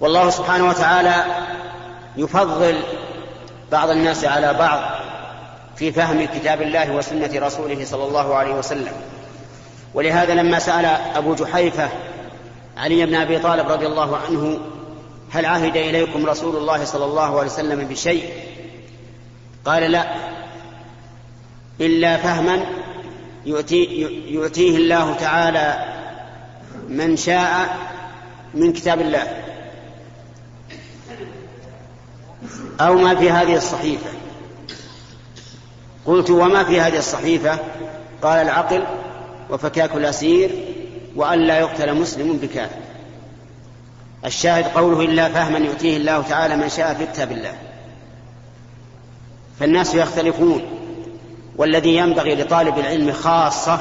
والله 0.00 0.30
سبحانه 0.30 0.68
وتعالى 0.68 1.24
يفضل 2.16 2.82
بعض 3.72 3.90
الناس 3.90 4.24
على 4.24 4.54
بعض. 4.54 4.95
في 5.76 5.92
فهم 5.92 6.26
كتاب 6.26 6.62
الله 6.62 6.92
وسنة 6.92 7.30
رسوله 7.34 7.84
صلى 7.84 8.04
الله 8.04 8.34
عليه 8.34 8.54
وسلم. 8.54 8.92
ولهذا 9.94 10.34
لما 10.34 10.58
سأل 10.58 10.84
أبو 11.16 11.34
جحيفة 11.34 11.88
علي 12.76 13.06
بن 13.06 13.14
أبي 13.14 13.38
طالب 13.38 13.68
رضي 13.68 13.86
الله 13.86 14.16
عنه 14.16 14.58
هل 15.30 15.46
عهد 15.46 15.76
إليكم 15.76 16.26
رسول 16.26 16.56
الله 16.56 16.84
صلى 16.84 17.04
الله 17.04 17.38
عليه 17.38 17.50
وسلم 17.50 17.88
بشيء؟ 17.88 18.30
قال 19.64 19.82
لا 19.82 20.06
إلا 21.80 22.16
فهما 22.16 22.66
يؤتي 23.46 23.84
يؤتيه 24.28 24.76
الله 24.76 25.14
تعالى 25.14 25.84
من 26.88 27.16
شاء 27.16 27.76
من 28.54 28.72
كتاب 28.72 29.00
الله 29.00 29.42
أو 32.80 32.94
ما 32.94 33.14
في 33.14 33.30
هذه 33.30 33.56
الصحيفة. 33.56 34.10
قلت 36.06 36.30
وما 36.30 36.64
في 36.64 36.80
هذه 36.80 36.98
الصحيفة؟ 36.98 37.58
قال 38.22 38.38
العقل 38.38 38.84
وفكاك 39.50 39.94
الأسير 39.94 40.50
وأن 41.16 41.38
لا 41.38 41.58
يقتل 41.58 41.94
مسلم 41.94 42.36
بكافر. 42.36 42.80
الشاهد 44.24 44.64
قوله 44.64 45.00
إلا 45.00 45.28
فهما 45.28 45.58
يؤتيه 45.58 45.96
الله 45.96 46.22
تعالى 46.22 46.56
من 46.56 46.68
شاء 46.68 46.94
في 46.94 47.06
كتاب 47.06 47.32
الله. 47.32 47.52
فالناس 49.60 49.94
يختلفون 49.94 50.62
والذي 51.56 51.96
ينبغي 51.96 52.34
لطالب 52.34 52.78
العلم 52.78 53.12
خاصة 53.12 53.80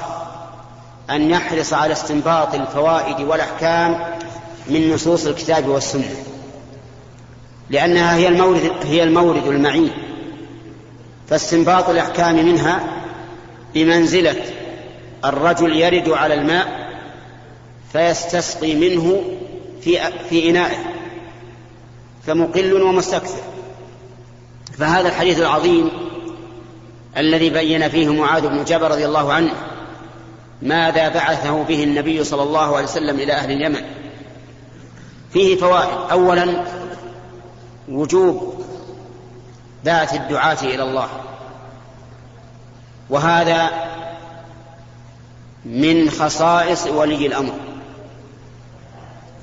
أن 1.10 1.30
يحرص 1.32 1.74
على 1.74 1.94
استنباط 1.94 2.56
الفوائد 2.56 3.22
والأحكام 3.22 4.00
من 4.68 4.94
نصوص 4.94 5.26
الكتاب 5.26 5.68
والسنة 5.68 6.16
لأنها 7.70 8.16
هي 8.16 8.28
المورد 8.28 8.72
هي 8.84 9.04
المورد 9.04 9.48
المعين. 9.48 9.92
فاستنباط 11.30 11.90
الأحكام 11.90 12.46
منها 12.46 12.84
بمنزلة 13.74 14.36
الرجل 15.26 15.76
يرد 15.76 16.10
على 16.10 16.34
الماء 16.34 16.86
فيستسقي 17.94 18.76
منه 18.76 19.24
في 19.82 20.00
في 20.30 20.50
إنائه 20.50 20.78
فمقل 22.28 22.82
ومستكثر. 22.82 23.42
فهذا 24.78 25.08
الحديث 25.08 25.40
العظيم 25.40 25.92
الذي 27.18 27.50
بين 27.50 27.90
فيه 27.90 28.14
معاذ 28.14 28.48
بن 28.48 28.64
جبل 28.64 28.88
رضي 28.88 29.06
الله 29.06 29.34
عنه 29.34 29.54
ماذا 30.62 31.10
بعثه 31.10 31.64
به 31.64 31.84
النبي 31.84 32.24
صلى 32.24 32.44
الله 32.44 32.76
عليه 32.76 32.86
وسلم 32.86 33.20
إلى 33.20 33.34
أهل 33.34 33.52
اليمن. 33.52 33.82
فيه 35.34 35.56
فوائد. 35.56 36.12
أولا 36.12 36.64
وجوب 37.90 38.65
ذات 39.86 40.14
الدعاة 40.14 40.58
إلى 40.62 40.84
الله. 40.84 41.08
وهذا 43.10 43.70
من 45.66 46.10
خصائص 46.10 46.88
ولي 46.88 47.28
الأمر. 47.28 47.54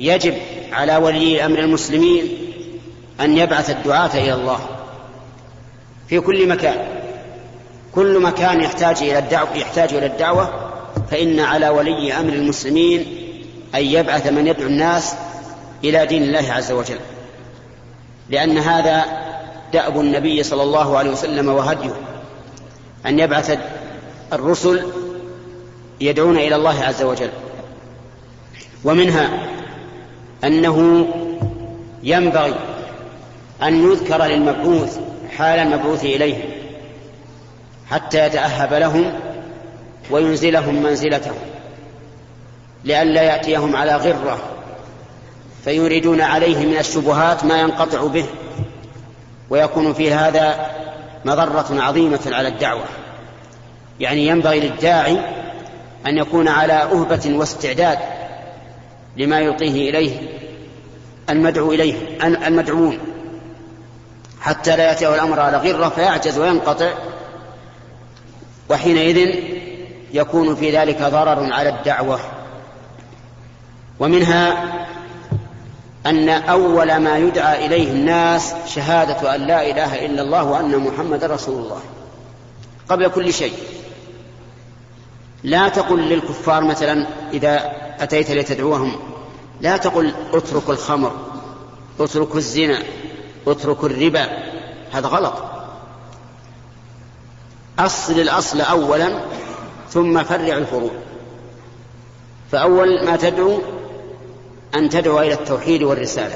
يجب 0.00 0.34
على 0.72 0.96
ولي 0.96 1.46
أمر 1.46 1.58
المسلمين 1.58 2.28
أن 3.20 3.38
يبعث 3.38 3.70
الدعاة 3.70 4.10
إلى 4.14 4.34
الله 4.34 4.58
في 6.08 6.20
كل 6.20 6.48
مكان. 6.48 6.86
كل 7.94 8.22
مكان 8.22 8.60
يحتاج 8.60 8.96
إلى 9.02 9.18
الدعوة 9.18 9.56
يحتاج 9.56 9.94
إلى 9.94 10.06
الدعوة 10.06 10.72
فإن 11.10 11.40
على 11.40 11.68
ولي 11.68 12.12
أمر 12.12 12.32
المسلمين 12.32 13.06
أن 13.74 13.84
يبعث 13.84 14.26
من 14.26 14.46
يدعو 14.46 14.66
الناس 14.66 15.14
إلى 15.84 16.06
دين 16.06 16.22
الله 16.22 16.52
عز 16.52 16.72
وجل. 16.72 16.98
لأن 18.28 18.58
هذا 18.58 19.21
دأب 19.72 20.00
النبي 20.00 20.42
صلى 20.42 20.62
الله 20.62 20.98
عليه 20.98 21.10
وسلم 21.10 21.48
وهديه 21.48 21.94
أن 23.06 23.18
يبعث 23.18 23.58
الرسل 24.32 24.86
يدعون 26.00 26.36
إلى 26.36 26.56
الله 26.56 26.84
عز 26.84 27.02
وجل. 27.02 27.30
ومنها 28.84 29.48
أنه 30.44 31.06
ينبغي 32.02 32.54
أن 33.62 33.90
يذكر 33.90 34.24
للمبعوث 34.24 34.98
حال 35.36 35.58
المبعوث 35.58 36.04
إليه 36.04 36.44
حتى 37.90 38.26
يتأهب 38.26 38.74
لهم 38.74 39.12
وينزلهم 40.10 40.82
منزلتهم 40.82 41.36
لئلا 42.84 43.22
يأتيهم 43.22 43.76
على 43.76 43.96
غرة 43.96 44.38
فيريدون 45.64 46.20
عليه 46.20 46.66
من 46.66 46.78
الشبهات 46.78 47.44
ما 47.44 47.60
ينقطع 47.60 48.06
به. 48.06 48.24
ويكون 49.52 49.92
في 49.92 50.12
هذا 50.12 50.70
مضرة 51.24 51.66
عظيمة 51.70 52.20
على 52.26 52.48
الدعوة. 52.48 52.84
يعني 54.00 54.26
ينبغي 54.26 54.60
للداعي 54.60 55.18
أن 56.06 56.18
يكون 56.18 56.48
على 56.48 56.72
أهبة 56.72 57.20
واستعداد 57.26 57.98
لما 59.16 59.40
يلقيه 59.40 59.90
إليه 59.90 60.16
المدعو 61.30 61.72
إليه 61.72 61.94
المدعوون. 62.24 62.98
حتى 64.40 64.76
لا 64.76 64.84
يأتيه 64.84 65.14
الأمر 65.14 65.40
على 65.40 65.56
غرة 65.56 65.88
فيعجز 65.88 66.38
وينقطع 66.38 66.90
وحينئذ 68.70 69.34
يكون 70.12 70.56
في 70.56 70.76
ذلك 70.78 71.02
ضرر 71.02 71.52
على 71.52 71.68
الدعوة. 71.68 72.20
ومنها 74.00 74.72
أن 76.06 76.28
أول 76.28 76.96
ما 76.96 77.18
يدعى 77.18 77.66
إليه 77.66 77.90
الناس 77.90 78.54
شهادة 78.66 79.34
أن 79.34 79.40
لا 79.40 79.70
إله 79.70 80.06
إلا 80.06 80.22
الله 80.22 80.44
وأن 80.44 80.78
محمد 80.78 81.24
رسول 81.24 81.64
الله. 81.64 81.80
قبل 82.88 83.08
كل 83.08 83.32
شيء. 83.32 83.54
لا 85.44 85.68
تقل 85.68 86.00
للكفار 86.00 86.64
مثلا 86.64 87.06
إذا 87.32 87.72
أتيت 88.00 88.30
لتدعوهم 88.30 88.96
لا 89.60 89.76
تقل 89.76 90.14
اتركوا 90.32 90.74
الخمر 90.74 91.12
اتركوا 92.00 92.36
الزنا 92.36 92.78
اتركوا 93.46 93.88
الربا. 93.88 94.28
هذا 94.92 95.08
غلط. 95.08 95.34
أصل 97.78 98.20
الأصل 98.20 98.60
أولا 98.60 99.20
ثم 99.90 100.22
فرع 100.22 100.56
الفروع. 100.56 100.90
فأول 102.52 103.06
ما 103.06 103.16
تدعو 103.16 103.58
أن 104.74 104.88
تدعو 104.88 105.20
إلى 105.20 105.32
التوحيد 105.32 105.82
والرسالة. 105.82 106.34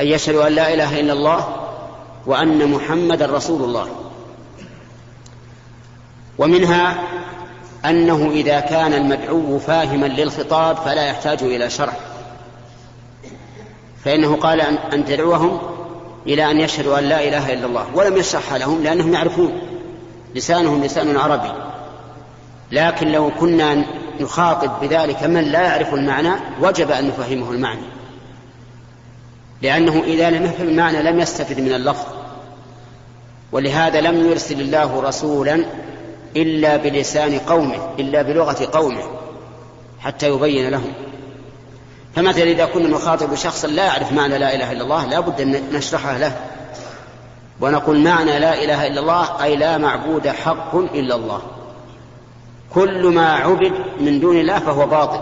أن 0.00 0.06
يشهدوا 0.06 0.46
أن 0.46 0.52
لا 0.52 0.74
إله 0.74 1.00
إلا 1.00 1.12
الله 1.12 1.56
وأن 2.26 2.70
محمدا 2.70 3.26
رسول 3.26 3.62
الله. 3.62 3.88
ومنها 6.38 7.02
أنه 7.84 8.30
إذا 8.30 8.60
كان 8.60 8.92
المدعو 8.92 9.58
فاهما 9.58 10.06
للخطاب 10.06 10.76
فلا 10.76 11.06
يحتاج 11.06 11.42
إلى 11.42 11.70
شرح 11.70 11.96
فإنه 14.04 14.36
قال 14.36 14.60
أن 14.92 15.04
تدعوهم 15.04 15.58
إلى 16.26 16.50
أن 16.50 16.60
يشهدوا 16.60 16.98
أن 16.98 17.04
لا 17.04 17.28
إله 17.28 17.52
إلا 17.52 17.66
الله. 17.66 17.86
ولم 17.94 18.16
يشرحها 18.16 18.58
لهم 18.58 18.82
لأنهم 18.82 19.14
يعرفون. 19.14 19.60
لسانهم 20.34 20.84
لسان 20.84 21.16
عربي. 21.16 21.52
لكن 22.72 23.08
لو 23.12 23.30
كنا 23.40 23.84
نخاطب 24.20 24.70
بذلك 24.80 25.22
من 25.22 25.44
لا 25.44 25.62
يعرف 25.62 25.94
المعنى 25.94 26.30
وجب 26.60 26.90
أن 26.90 27.08
نفهمه 27.08 27.50
المعنى. 27.50 27.86
لأنه 29.62 30.02
إذا 30.04 30.30
لم 30.30 30.44
يفهم 30.44 30.68
المعنى 30.68 31.02
لم 31.02 31.20
يستفد 31.20 31.60
من 31.60 31.72
اللفظ. 31.72 32.06
ولهذا 33.52 34.00
لم 34.00 34.30
يرسل 34.30 34.60
الله 34.60 35.00
رسولا 35.00 35.64
إلا 36.36 36.76
بلسان 36.76 37.38
قومه 37.38 37.94
إلا 37.98 38.22
بلغة 38.22 38.68
قومه 38.72 39.02
حتى 40.00 40.28
يبين 40.28 40.68
لهم. 40.68 40.92
فمثلا 42.16 42.44
إذا 42.44 42.64
كنا 42.64 42.88
نخاطب 42.88 43.34
شخصا 43.34 43.68
لا 43.68 43.84
يعرف 43.84 44.12
معنى 44.12 44.38
لا 44.38 44.54
إله 44.54 44.72
إلا 44.72 44.82
الله 44.82 45.06
لا 45.06 45.20
بد 45.20 45.40
أن 45.40 45.62
نشرحها 45.72 46.18
له. 46.18 46.36
ونقول 47.60 47.98
معنى 48.00 48.38
لا 48.38 48.64
إله 48.64 48.86
إلا 48.86 49.00
الله 49.00 49.42
أي 49.42 49.56
لا 49.56 49.78
معبود 49.78 50.28
حق 50.28 50.74
إلا 50.74 51.14
الله. 51.14 51.42
كل 52.74 53.06
ما 53.06 53.32
عبد 53.32 53.72
من 54.00 54.20
دون 54.20 54.36
الله 54.36 54.58
فهو 54.58 54.86
باطل. 54.86 55.20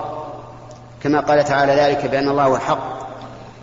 كما 1.03 1.21
قال 1.21 1.45
تعالى 1.45 1.73
ذلك 1.73 2.07
بأن 2.07 2.29
الله 2.29 2.45
هو 2.45 2.57
الحق 2.57 3.09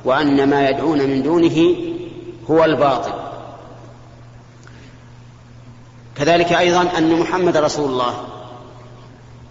وأن 0.06 0.50
ما 0.50 0.70
يدعون 0.70 1.00
من 1.00 1.24
دونه 1.24 1.76
هو 2.52 2.66
الباطل. 2.66 3.12
كذلك 6.18 6.54
أيضا 6.54 6.88
أن 6.98 7.20
محمد 7.20 7.58
رسول 7.58 7.90
الله 7.90 8.14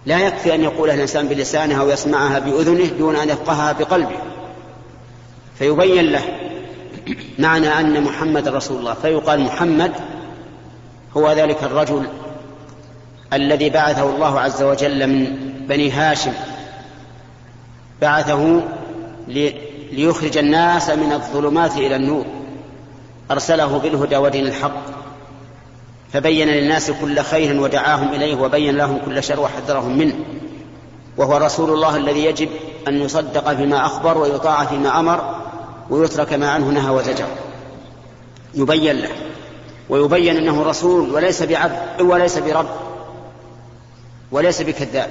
لا 0.05 0.19
يكفي 0.19 0.55
أن 0.55 0.63
يقولها 0.63 0.95
الإنسان 0.95 1.27
بلسانه 1.27 1.81
أو 1.81 1.89
يسمعها 1.89 2.39
بأذنه 2.39 2.85
دون 2.85 3.15
أن 3.15 3.29
يفقهها 3.29 3.71
بقلبه. 3.71 4.17
فيبين 5.59 6.11
له 6.11 6.23
معنى 7.39 7.67
أن 7.67 8.03
محمد 8.03 8.47
رسول 8.47 8.77
الله. 8.77 8.93
فيقال 8.93 9.39
محمد 9.39 9.91
هو 11.17 11.31
ذلك 11.31 11.63
الرجل 11.63 12.07
الذي 13.33 13.69
بعثه 13.69 14.09
الله 14.15 14.39
عز 14.39 14.63
وجل 14.63 15.07
من 15.07 15.25
بني 15.67 15.91
هاشم. 15.91 16.33
بعثه 18.01 18.61
ليخرج 19.91 20.37
الناس 20.37 20.89
من 20.89 21.11
الظلمات 21.11 21.77
إلى 21.77 21.95
النور. 21.95 22.25
أرسله 23.31 23.77
بالهدى 23.77 24.17
ودين 24.17 24.47
الحق. 24.47 24.81
فبين 26.13 26.47
للناس 26.47 26.91
كل 26.91 27.19
خير 27.19 27.61
ودعاهم 27.61 28.13
إليه 28.13 28.35
وبين 28.35 28.77
لهم 28.77 28.97
كل 29.05 29.23
شر 29.23 29.39
وحذرهم 29.39 29.97
منه. 29.97 30.15
وهو 31.17 31.37
رسول 31.37 31.69
الله 31.69 31.97
الذي 31.97 32.25
يجب 32.25 32.49
أن 32.87 33.01
يصدق 33.01 33.53
فيما 33.53 33.85
أخبر 33.85 34.17
ويطاع 34.17 34.65
فيما 34.65 34.99
أمر 34.99 35.35
ويترك 35.89 36.33
ما 36.33 36.51
عنه 36.51 36.69
نهى 36.69 36.89
وزجر. 36.89 37.27
يبين 38.53 38.95
له. 38.95 39.09
ويبين 39.89 40.37
أنه 40.37 40.63
رسول 40.63 41.13
وليس 41.13 41.43
بعبد 41.43 42.01
وليس 42.01 42.37
برب. 42.37 42.67
وليس 44.31 44.61
بكذاب 44.61 45.09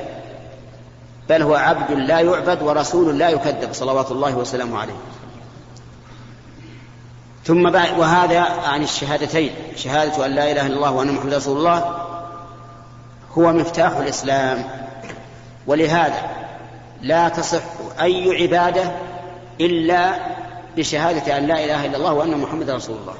بل 1.28 1.42
هو 1.42 1.54
عبد 1.54 1.90
لا 1.90 2.20
يعبد 2.20 2.62
ورسول 2.62 3.18
لا 3.18 3.28
يكذب 3.28 3.72
صلوات 3.72 4.10
الله 4.10 4.36
وسلامه 4.36 4.78
عليه. 4.78 4.94
ثم 7.44 7.70
بعد 7.70 7.98
وهذا 7.98 8.40
عن 8.40 8.82
الشهادتين 8.82 9.50
شهادة 9.76 10.26
أن 10.26 10.30
لا 10.30 10.52
إله 10.52 10.66
إلا 10.66 10.76
الله 10.76 10.90
وأن 10.90 11.12
محمد 11.12 11.34
رسول 11.34 11.58
الله 11.58 12.06
هو 13.38 13.52
مفتاح 13.52 13.96
الإسلام. 13.96 14.64
ولهذا 15.66 16.30
لا 17.02 17.28
تصح 17.28 17.62
أي 18.00 18.42
عبادة 18.42 18.92
إلا 19.60 20.14
بشهادة 20.76 21.38
أن 21.38 21.46
لا 21.46 21.64
إله 21.64 21.86
إلا 21.86 21.96
الله 21.96 22.12
وأن 22.12 22.40
محمد 22.40 22.70
رسول 22.70 22.96
الله. 22.96 23.14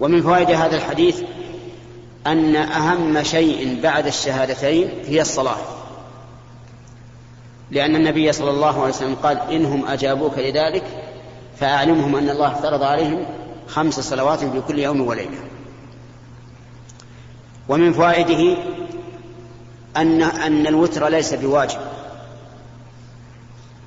ومن 0.00 0.22
فوائد 0.22 0.50
هذا 0.50 0.76
الحديث 0.76 1.22
أن 2.28 2.56
أهم 2.56 3.22
شيء 3.22 3.80
بعد 3.82 4.06
الشهادتين 4.06 4.88
هي 5.06 5.20
الصلاة. 5.20 5.56
لأن 7.70 7.96
النبي 7.96 8.32
صلى 8.32 8.50
الله 8.50 8.80
عليه 8.80 8.92
وسلم 8.92 9.14
قال 9.14 9.40
إنهم 9.50 9.86
أجابوك 9.86 10.38
لذلك 10.38 10.84
فأعلمهم 11.60 12.16
أن 12.16 12.30
الله 12.30 12.52
افترض 12.52 12.82
عليهم 12.82 13.26
خمس 13.66 14.00
صلوات 14.00 14.38
في 14.38 14.62
كل 14.68 14.78
يوم 14.78 15.00
وليلة. 15.00 15.38
ومن 17.68 17.92
فوائده 17.92 18.56
أن 19.96 20.22
أن 20.22 20.66
الوتر 20.66 21.08
ليس 21.08 21.34
بواجب. 21.34 21.80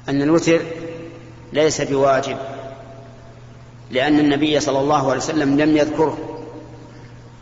أن 0.09 0.21
الوتر 0.21 0.61
ليس 1.53 1.81
بواجب. 1.81 2.37
لأن 3.91 4.19
النبي 4.19 4.59
صلى 4.59 4.79
الله 4.79 5.09
عليه 5.09 5.17
وسلم 5.17 5.61
لم 5.61 5.77
يذكره. 5.77 6.30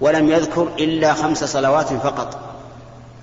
ولم 0.02 0.30
يذكر 0.30 0.68
إلا 0.80 1.14
خمس 1.14 1.43
صلوات 1.43 1.93
فقط. 1.93 2.39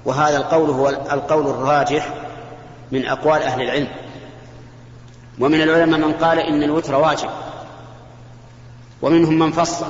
وهذا 0.05 0.37
القول 0.37 0.70
هو 0.70 0.89
القول 0.89 1.47
الراجح 1.47 2.14
من 2.93 3.07
أقوال 3.07 3.43
أهل 3.43 3.62
العلم. 3.62 3.89
ومن 5.41 5.62
العلماء 5.62 6.01
من 6.01 6.12
قال 6.12 6.39
إن 6.39 6.62
الوتر 6.62 6.95
واجب. 6.95 7.29
ومنهم 9.03 9.39
من 9.39 9.53
فصل 9.53 9.87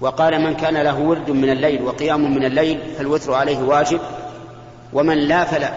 وقال 0.00 0.40
من 0.40 0.54
كان 0.54 0.76
له 0.76 0.98
ورد 0.98 1.30
من 1.30 1.50
الليل 1.50 1.82
وقيام 1.82 2.34
من 2.34 2.44
الليل 2.44 2.80
فالوتر 2.98 3.34
عليه 3.34 3.62
واجب 3.62 4.00
ومن 4.92 5.18
لا 5.18 5.44
فلا. 5.44 5.72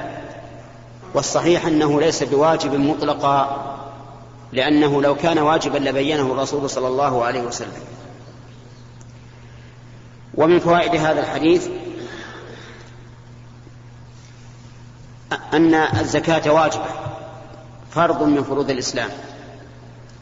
والصحيح 1.14 1.66
أنه 1.66 2.02
ليس 2.02 2.24
بواجب 2.24 2.76
مطلقا 2.76 3.64
لأنه 4.52 5.02
لو 5.02 5.16
كان 5.16 5.40
واجبا 5.40 5.78
لبينه 5.78 6.32
الرسول 6.32 6.70
صلى 6.70 6.88
الله 6.88 7.26
عليه 7.26 7.42
وسلم. 7.42 7.84
ومن 10.36 10.60
فوائد 10.60 10.96
هذا 10.96 11.20
الحديث 11.20 11.68
أن 15.54 15.74
الزكاة 15.74 16.52
واجبة 16.52 16.86
فرض 17.92 18.24
من 18.24 18.44
فروض 18.44 18.70
الإسلام 18.70 19.10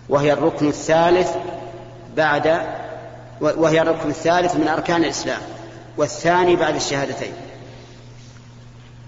وهي 0.09 0.33
الركن 0.33 0.67
الثالث 0.67 1.29
بعد 2.17 2.61
وهي 3.41 3.81
الركن 3.81 4.09
الثالث 4.09 4.55
من 4.55 4.67
أركان 4.67 5.03
الإسلام 5.03 5.41
والثاني 5.97 6.55
بعد 6.55 6.75
الشهادتين. 6.75 7.33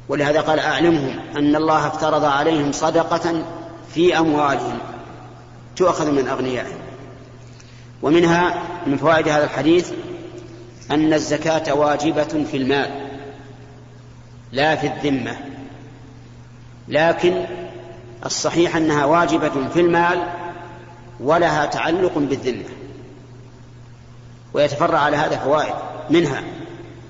ولهذا 0.09 0.41
قال 0.41 0.59
أعلمهم 0.59 1.19
أن 1.37 1.55
الله 1.55 1.87
افترض 1.87 2.23
عليهم 2.23 2.71
صدقة 2.71 3.43
في 3.93 4.17
أموالهم 4.17 4.77
تؤخذ 5.75 6.11
من 6.11 6.27
أغنيائهم. 6.27 6.77
ومنها 8.01 8.63
من 8.85 8.97
فوائد 8.97 9.27
هذا 9.27 9.43
الحديث 9.43 9.91
أن 10.91 11.13
الزكاة 11.13 11.73
واجبة 11.73 12.45
في 12.51 12.57
المال 12.57 12.89
لا 14.51 14.75
في 14.75 14.87
الذمة. 14.87 15.37
لكن 16.87 17.45
الصحيح 18.25 18.75
أنها 18.75 19.05
واجبة 19.05 19.67
في 19.73 19.79
المال 19.79 20.27
ولها 21.19 21.65
تعلق 21.65 22.17
بالذمة 22.17 22.69
ويتفرع 24.53 24.99
على 24.99 25.17
هذا 25.17 25.37
فوائد 25.37 25.75
منها. 26.09 26.43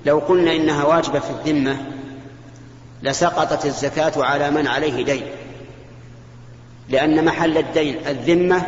لو 0.06 0.18
قلنا 0.18 0.56
إنها 0.56 0.84
واجبة 0.84 1.18
في 1.18 1.30
الذمة 1.30 1.76
لسقطت 3.02 3.66
الزكاة 3.66 4.12
على 4.16 4.50
من 4.50 4.66
عليه 4.66 5.04
دين 5.04 5.22
لأن 6.88 7.24
محل 7.24 7.58
الدين 7.58 7.96
الذمة 8.06 8.66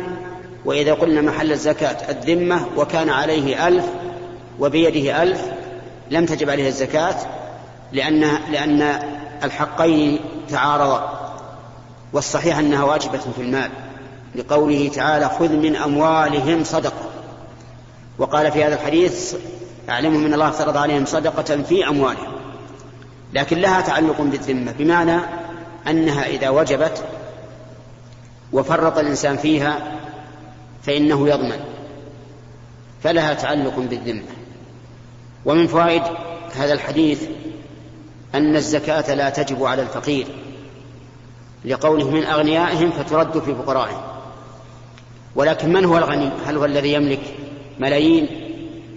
وإذا 0.65 0.93
قلنا 0.93 1.21
محل 1.21 1.51
الزكاة 1.51 2.11
الذمة 2.11 2.67
وكان 2.77 3.09
عليه 3.09 3.67
ألف 3.67 3.85
وبيده 4.59 5.23
ألف 5.23 5.41
لم 6.11 6.25
تجب 6.25 6.49
عليه 6.49 6.67
الزكاة 6.67 7.15
لأن 7.91 8.19
لأن 8.51 8.81
الحقين 9.43 10.19
تعارضا 10.49 11.29
والصحيح 12.13 12.57
أنها 12.57 12.83
واجبة 12.83 13.17
في 13.35 13.41
المال 13.41 13.69
لقوله 14.35 14.89
تعالى 14.89 15.29
خذ 15.29 15.49
من 15.49 15.75
أموالهم 15.75 16.63
صدقة 16.63 17.09
وقال 18.17 18.51
في 18.51 18.63
هذا 18.63 18.75
الحديث 18.75 19.35
أعلمهم 19.89 20.23
من 20.23 20.33
الله 20.33 20.49
افترض 20.49 20.77
عليهم 20.77 21.05
صدقة 21.05 21.63
في 21.63 21.87
أموالهم 21.87 22.37
لكن 23.33 23.57
لها 23.57 23.81
تعلق 23.81 24.21
بالذمة 24.21 24.73
بمعنى 24.79 25.19
أنها 25.87 26.25
إذا 26.25 26.49
وجبت 26.49 27.03
وفرط 28.53 28.97
الإنسان 28.97 29.37
فيها 29.37 29.79
فإنه 30.83 31.29
يضمن 31.29 31.59
فلها 33.03 33.33
تعلق 33.33 33.79
بالذمة. 33.79 34.36
ومن 35.47 35.67
فوائد 35.67 36.03
هذا 36.55 36.73
الحديث 36.73 37.23
أن 38.35 38.55
الزكاة 38.55 39.13
لا 39.13 39.29
تجب 39.29 39.63
على 39.63 39.81
الفقير 39.81 40.27
لقوله 41.65 42.09
من 42.09 42.23
أغنيائهم 42.23 42.91
فترد 42.91 43.39
في 43.39 43.55
فقرائهم. 43.55 44.01
ولكن 45.35 45.73
من 45.73 45.85
هو 45.85 45.97
الغني؟ 45.97 46.29
هل 46.45 46.57
هو 46.57 46.65
الذي 46.65 46.93
يملك 46.93 47.19
ملايين؟ 47.79 48.27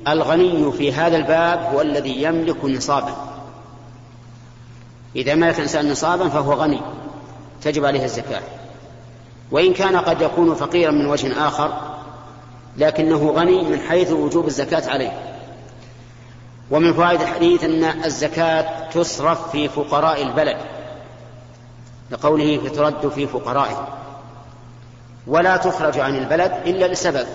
الغني 0.08 0.72
في 0.72 0.92
هذا 0.92 1.16
الباب 1.16 1.74
هو 1.74 1.80
الذي 1.80 2.22
يملك 2.22 2.64
نصابا. 2.64 3.14
إذا 5.16 5.34
ملك 5.34 5.56
الإنسان 5.56 5.90
نصابا 5.90 6.28
فهو 6.28 6.52
غني 6.52 6.80
تجب 7.62 7.84
عليه 7.84 8.04
الزكاة. 8.04 8.42
وإن 9.50 9.72
كان 9.72 9.96
قد 9.96 10.22
يكون 10.22 10.54
فقيرا 10.54 10.90
من 10.90 11.06
وجه 11.06 11.48
آخر 11.48 11.72
لكنه 12.76 13.30
غني 13.30 13.62
من 13.62 13.80
حيث 13.80 14.12
وجوب 14.12 14.46
الزكاة 14.46 14.90
عليه. 14.90 15.30
ومن 16.70 16.92
فوائد 16.92 17.20
الحديث 17.20 17.64
أن 17.64 17.84
الزكاة 17.84 18.88
تصرف 18.90 19.50
في 19.50 19.68
فقراء 19.68 20.22
البلد 20.22 20.56
لقوله 22.10 22.58
فترد 22.58 23.08
في 23.08 23.26
فقرائه. 23.26 23.88
ولا 25.26 25.56
تخرج 25.56 25.98
عن 25.98 26.16
البلد 26.16 26.52
إلا 26.66 26.86
لسبب. 26.86 27.26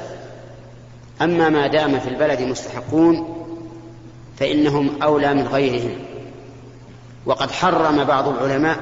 أما 1.21 1.49
ما 1.49 1.67
دام 1.67 1.99
في 1.99 2.09
البلد 2.09 2.41
مستحقون 2.41 3.45
فإنهم 4.37 5.03
أولى 5.03 5.33
من 5.33 5.47
غيرهم. 5.47 5.99
وقد 7.25 7.51
حرم 7.51 8.03
بعض 8.03 8.27
العلماء 8.27 8.77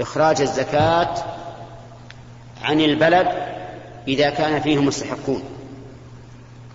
إخراج 0.00 0.40
الزكاة 0.40 1.14
عن 2.62 2.80
البلد 2.80 3.28
إذا 4.08 4.30
كان 4.30 4.60
فيه 4.60 4.78
مستحقون 4.78 5.42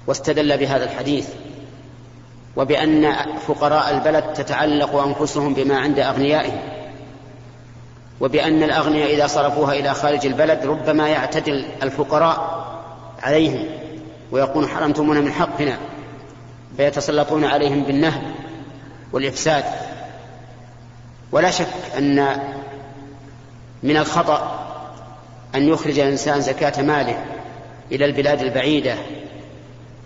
واستدل 0.07 0.57
بهذا 0.57 0.83
الحديث. 0.83 1.29
وبأن 2.55 3.15
فقراء 3.47 3.91
البلد 3.97 4.33
تتعلق 4.33 4.95
أنفسهم 4.95 5.53
بما 5.53 5.79
عند 5.79 5.99
أغنيائهم 5.99 6.59
وبأن 8.21 8.63
الأغنياء 8.63 9.15
إذا 9.15 9.27
صرفوها 9.27 9.73
إلى 9.73 9.93
خارج 9.93 10.25
البلد 10.25 10.65
ربما 10.65 11.09
يعتدل 11.09 11.65
الفقراء 11.83 12.65
عليهم 13.23 13.65
ويقول 14.31 14.69
حرمتمونا 14.69 15.19
من 15.21 15.31
حقنا 15.31 15.77
فيتسلطون 16.77 17.45
عليهم 17.45 17.83
بالنهب 17.83 18.21
والإفساد. 19.13 19.63
ولا 21.31 21.51
شك 21.51 21.67
أن 21.97 22.39
من 23.83 23.97
الخطأ 23.97 24.65
أن 25.55 25.67
يخرج 25.67 25.99
الإنسان 25.99 26.41
زكاة 26.41 26.81
ماله 26.81 27.25
إلى 27.91 28.05
البلاد 28.05 28.41
البعيدة 28.41 28.95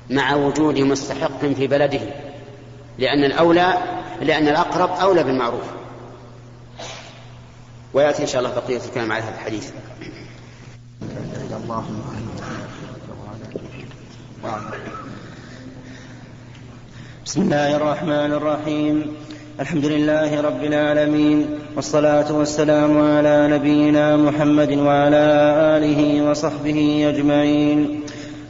مع 0.10 0.36
وجود 0.36 0.80
مستحق 0.80 1.46
في 1.46 1.68
بلده. 1.68 2.02
لأن 3.00 3.24
الأولى 3.24 3.74
لأن 4.22 4.48
الأقرب 4.48 4.90
أولى 4.90 5.24
بالمعروف. 5.24 5.64
ويأتي 7.94 8.22
إن 8.22 8.28
شاء 8.28 8.42
الله 8.42 8.54
بقية 8.56 8.82
الكلام 8.86 9.12
على 9.12 9.24
هذا 9.24 9.36
الحديث. 9.36 9.72
بسم 17.26 17.42
الله 17.42 17.76
الرحمن 17.76 18.32
الرحيم. 18.34 19.16
الحمد 19.60 19.86
لله 19.86 20.42
رب 20.42 20.64
العالمين 20.64 21.60
والصلاة 21.76 22.32
والسلام 22.32 23.02
على 23.02 23.48
نبينا 23.52 24.18
محمد 24.18 24.72
وعلى 24.72 25.26
آله 25.78 26.30
وصحبه 26.30 27.10
أجمعين. 27.10 28.02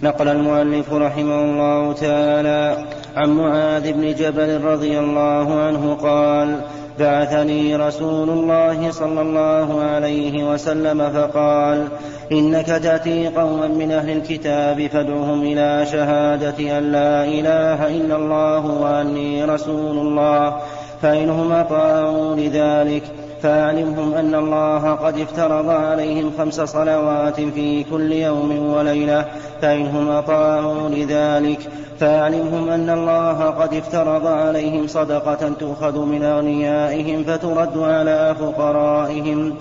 نقل 0.01 0.27
المؤلف 0.27 0.93
رحمه 0.93 1.39
الله 1.41 1.93
تعالى 1.93 2.85
عن 3.15 3.29
معاذ 3.29 3.93
بن 3.93 4.13
جبل 4.13 4.61
رضي 4.63 4.99
الله 4.99 5.61
عنه 5.61 5.93
قال 5.93 6.61
بعثني 6.99 7.75
رسول 7.75 8.29
الله 8.29 8.91
صلى 8.91 9.21
الله 9.21 9.81
عليه 9.81 10.53
وسلم 10.53 11.09
فقال 11.09 11.87
إنك 12.31 12.65
تأتي 12.65 13.27
قوما 13.27 13.67
من 13.67 13.91
أهل 13.91 14.09
الكتاب 14.09 14.87
فادعهم 14.87 15.41
إلى 15.41 15.85
شهادة 15.91 16.77
أن 16.77 16.91
لا 16.91 17.23
إله 17.23 17.87
إلا 17.87 18.15
الله 18.15 18.65
وأني 18.65 19.43
رسول 19.45 19.97
الله 19.97 20.59
فانهم 21.01 21.51
اطاعوا 21.51 22.35
لذلك. 22.35 23.03
فاعلمهم 23.41 24.13
أن 24.13 24.35
الله 24.35 24.91
قد 24.91 25.19
افترض 25.19 25.69
عليهم 25.69 26.31
خمس 26.37 26.61
صلوات 26.61 27.41
في 27.41 27.83
كل 27.83 28.11
يوم 28.11 28.73
وليلة 28.73 29.25
فانهم 29.61 30.09
اطاعوا 30.09 30.89
لذلك. 30.89 31.69
فاعلمهم 31.99 32.69
أن 32.69 32.89
الله 32.89 33.43
قد 33.43 33.73
افترض 33.73 34.27
عليهم 34.27 34.87
صدقة 34.87 35.49
تؤخذ 35.59 35.99
من 35.99 36.23
أغنيائهم 36.23 37.23
فترد 37.23 37.77
على 37.77 38.35
فقرائهم 38.39 39.55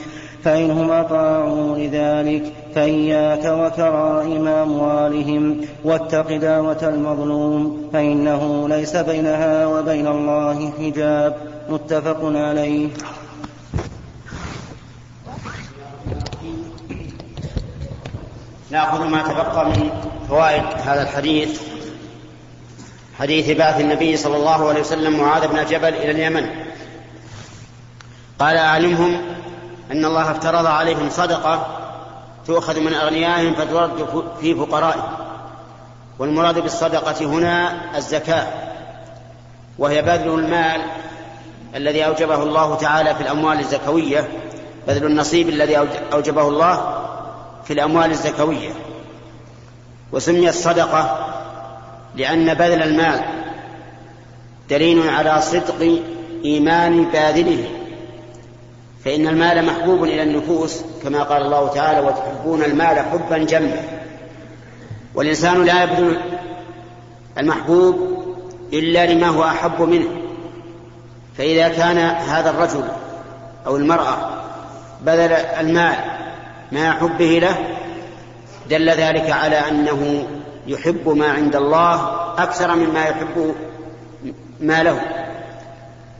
فإنهم 0.44 0.90
أطاعوا 0.90 1.76
لذلك. 1.76 2.52
فإياك 2.74 3.44
وكرائم 3.44 4.48
أموالهم 4.48 5.60
واتق 5.84 6.36
دعوة 6.36 6.78
المظلوم 6.82 7.88
فإنه 7.92 8.68
ليس 8.68 8.96
بينها 8.96 9.66
وبين 9.66 10.06
الله 10.06 10.70
حجاب. 10.78 11.36
متفق 11.70 12.18
عليه. 12.24 12.88
نأخذ 18.70 19.04
ما 19.04 19.22
تبقى 19.22 19.64
من 19.66 19.90
فوائد 20.28 20.62
هذا 20.84 21.02
الحديث. 21.02 21.60
حديث 23.18 23.58
بعث 23.58 23.80
النبي 23.80 24.16
صلى 24.16 24.36
الله 24.36 24.68
عليه 24.68 24.80
وسلم 24.80 25.20
معاذ 25.20 25.48
بن 25.48 25.64
جبل 25.64 25.94
إلى 25.94 26.10
اليمن. 26.10 26.50
قال 28.38 28.56
أعلمهم 28.56 29.20
أن 29.92 30.04
الله 30.04 30.30
افترض 30.30 30.66
عليهم 30.66 31.10
صدقة 31.10 31.66
تؤخذ 32.46 32.80
من 32.80 32.94
أغنيائهم 32.94 33.54
فترد 33.54 34.06
في 34.40 34.54
فقرائهم. 34.54 35.28
والمراد 36.18 36.58
بالصدقة 36.58 37.26
هنا 37.26 37.72
الزكاة 37.96 38.46
وهي 39.78 40.02
بذل 40.02 40.28
المال 40.28 40.80
الذي 41.74 42.06
أوجبه 42.06 42.42
الله 42.42 42.74
تعالى 42.74 43.14
في 43.14 43.20
الأموال 43.20 43.60
الزكوية 43.60 44.28
بذل 44.88 45.06
النصيب 45.06 45.48
الذي 45.48 45.76
أوجبه 46.12 46.48
الله 46.48 47.07
في 47.64 47.72
الأموال 47.72 48.10
الزكوية 48.10 48.70
وسميت 50.12 50.54
صدقة 50.54 51.28
لأن 52.14 52.54
بذل 52.54 52.82
المال 52.82 53.20
دليل 54.70 55.08
على 55.08 55.40
صدق 55.40 56.00
إيمان 56.44 57.04
باذله 57.04 57.64
فإن 59.04 59.28
المال 59.28 59.64
محبوب 59.64 60.04
إلى 60.04 60.22
النفوس 60.22 60.82
كما 61.02 61.22
قال 61.22 61.42
الله 61.42 61.68
تعالى 61.68 62.06
وتحبون 62.06 62.62
المال 62.62 62.98
حبا 62.98 63.38
جما 63.38 63.82
والإنسان 65.14 65.64
لا 65.64 65.82
يبذل 65.82 66.20
المحبوب 67.38 68.24
إلا 68.72 69.06
لما 69.12 69.26
هو 69.26 69.44
أحب 69.44 69.82
منه 69.82 70.08
فإذا 71.38 71.68
كان 71.68 71.98
هذا 71.98 72.50
الرجل 72.50 72.84
أو 73.66 73.76
المرأة 73.76 74.16
بذل 75.02 75.32
المال 75.32 76.17
مع 76.72 76.92
حبه 76.92 77.38
له 77.38 77.56
دل 78.70 78.90
ذلك 78.90 79.30
على 79.30 79.56
أنه 79.56 80.26
يحب 80.66 81.08
ما 81.08 81.28
عند 81.28 81.56
الله 81.56 81.94
أكثر 82.38 82.74
مما 82.74 83.00
يحب 83.00 83.54
ما 84.60 84.82
له 84.82 85.00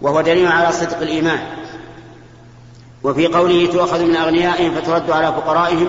وهو 0.03 0.21
دليل 0.21 0.47
على 0.47 0.73
صدق 0.73 1.01
الإيمان. 1.01 1.39
وفي 3.03 3.27
قوله 3.27 3.67
تؤخذ 3.73 4.05
من 4.05 4.17
أغنيائهم 4.17 4.75
فترد 4.75 5.11
على 5.11 5.27
فقرائهم 5.27 5.89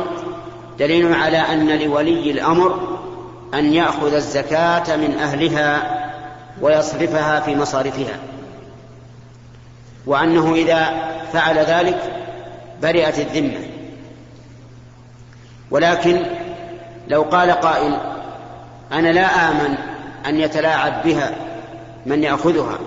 دليل 0.80 1.14
على 1.14 1.38
أن 1.38 1.80
لولي 1.80 2.32
الأمر 2.32 3.00
أن 3.54 3.74
يأخذ 3.74 4.14
الزكاة 4.14 4.96
من 4.96 5.18
أهلها 5.18 6.00
ويصرفها 6.62 7.40
في 7.40 7.56
مصارفها. 7.56 8.20
وأنه 10.06 10.56
إذا 10.56 11.10
فعل 11.34 11.58
ذلك 11.58 12.00
برئت 12.82 13.20
الذمة. 13.20 13.79
ولكن 15.72 16.26
لو 17.08 17.22
قال 17.22 17.52
قائل 17.52 17.98
أنا 18.92 19.08
لا 19.08 19.50
آمن 19.50 19.76
أن 20.26 20.40
يتلاعب 20.40 21.04
بها 21.04 21.36
من 22.06 22.24
يأخذها 22.24 22.80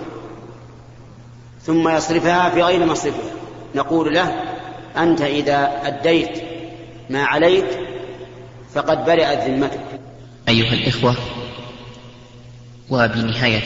ثم 1.62 1.88
يصرفها 1.88 2.50
في 2.50 2.62
غير 2.62 2.86
مصرفها 2.86 3.32
نقول 3.74 4.14
له 4.14 4.42
أنت 4.96 5.20
إذا 5.20 5.80
أديت 5.84 6.42
ما 7.10 7.24
عليك 7.24 7.66
فقد 8.74 9.04
برئت 9.04 9.48
ذمتك. 9.48 9.80
أيها 10.48 10.74
الإخوة 10.74 11.14
وبنهاية 12.90 13.60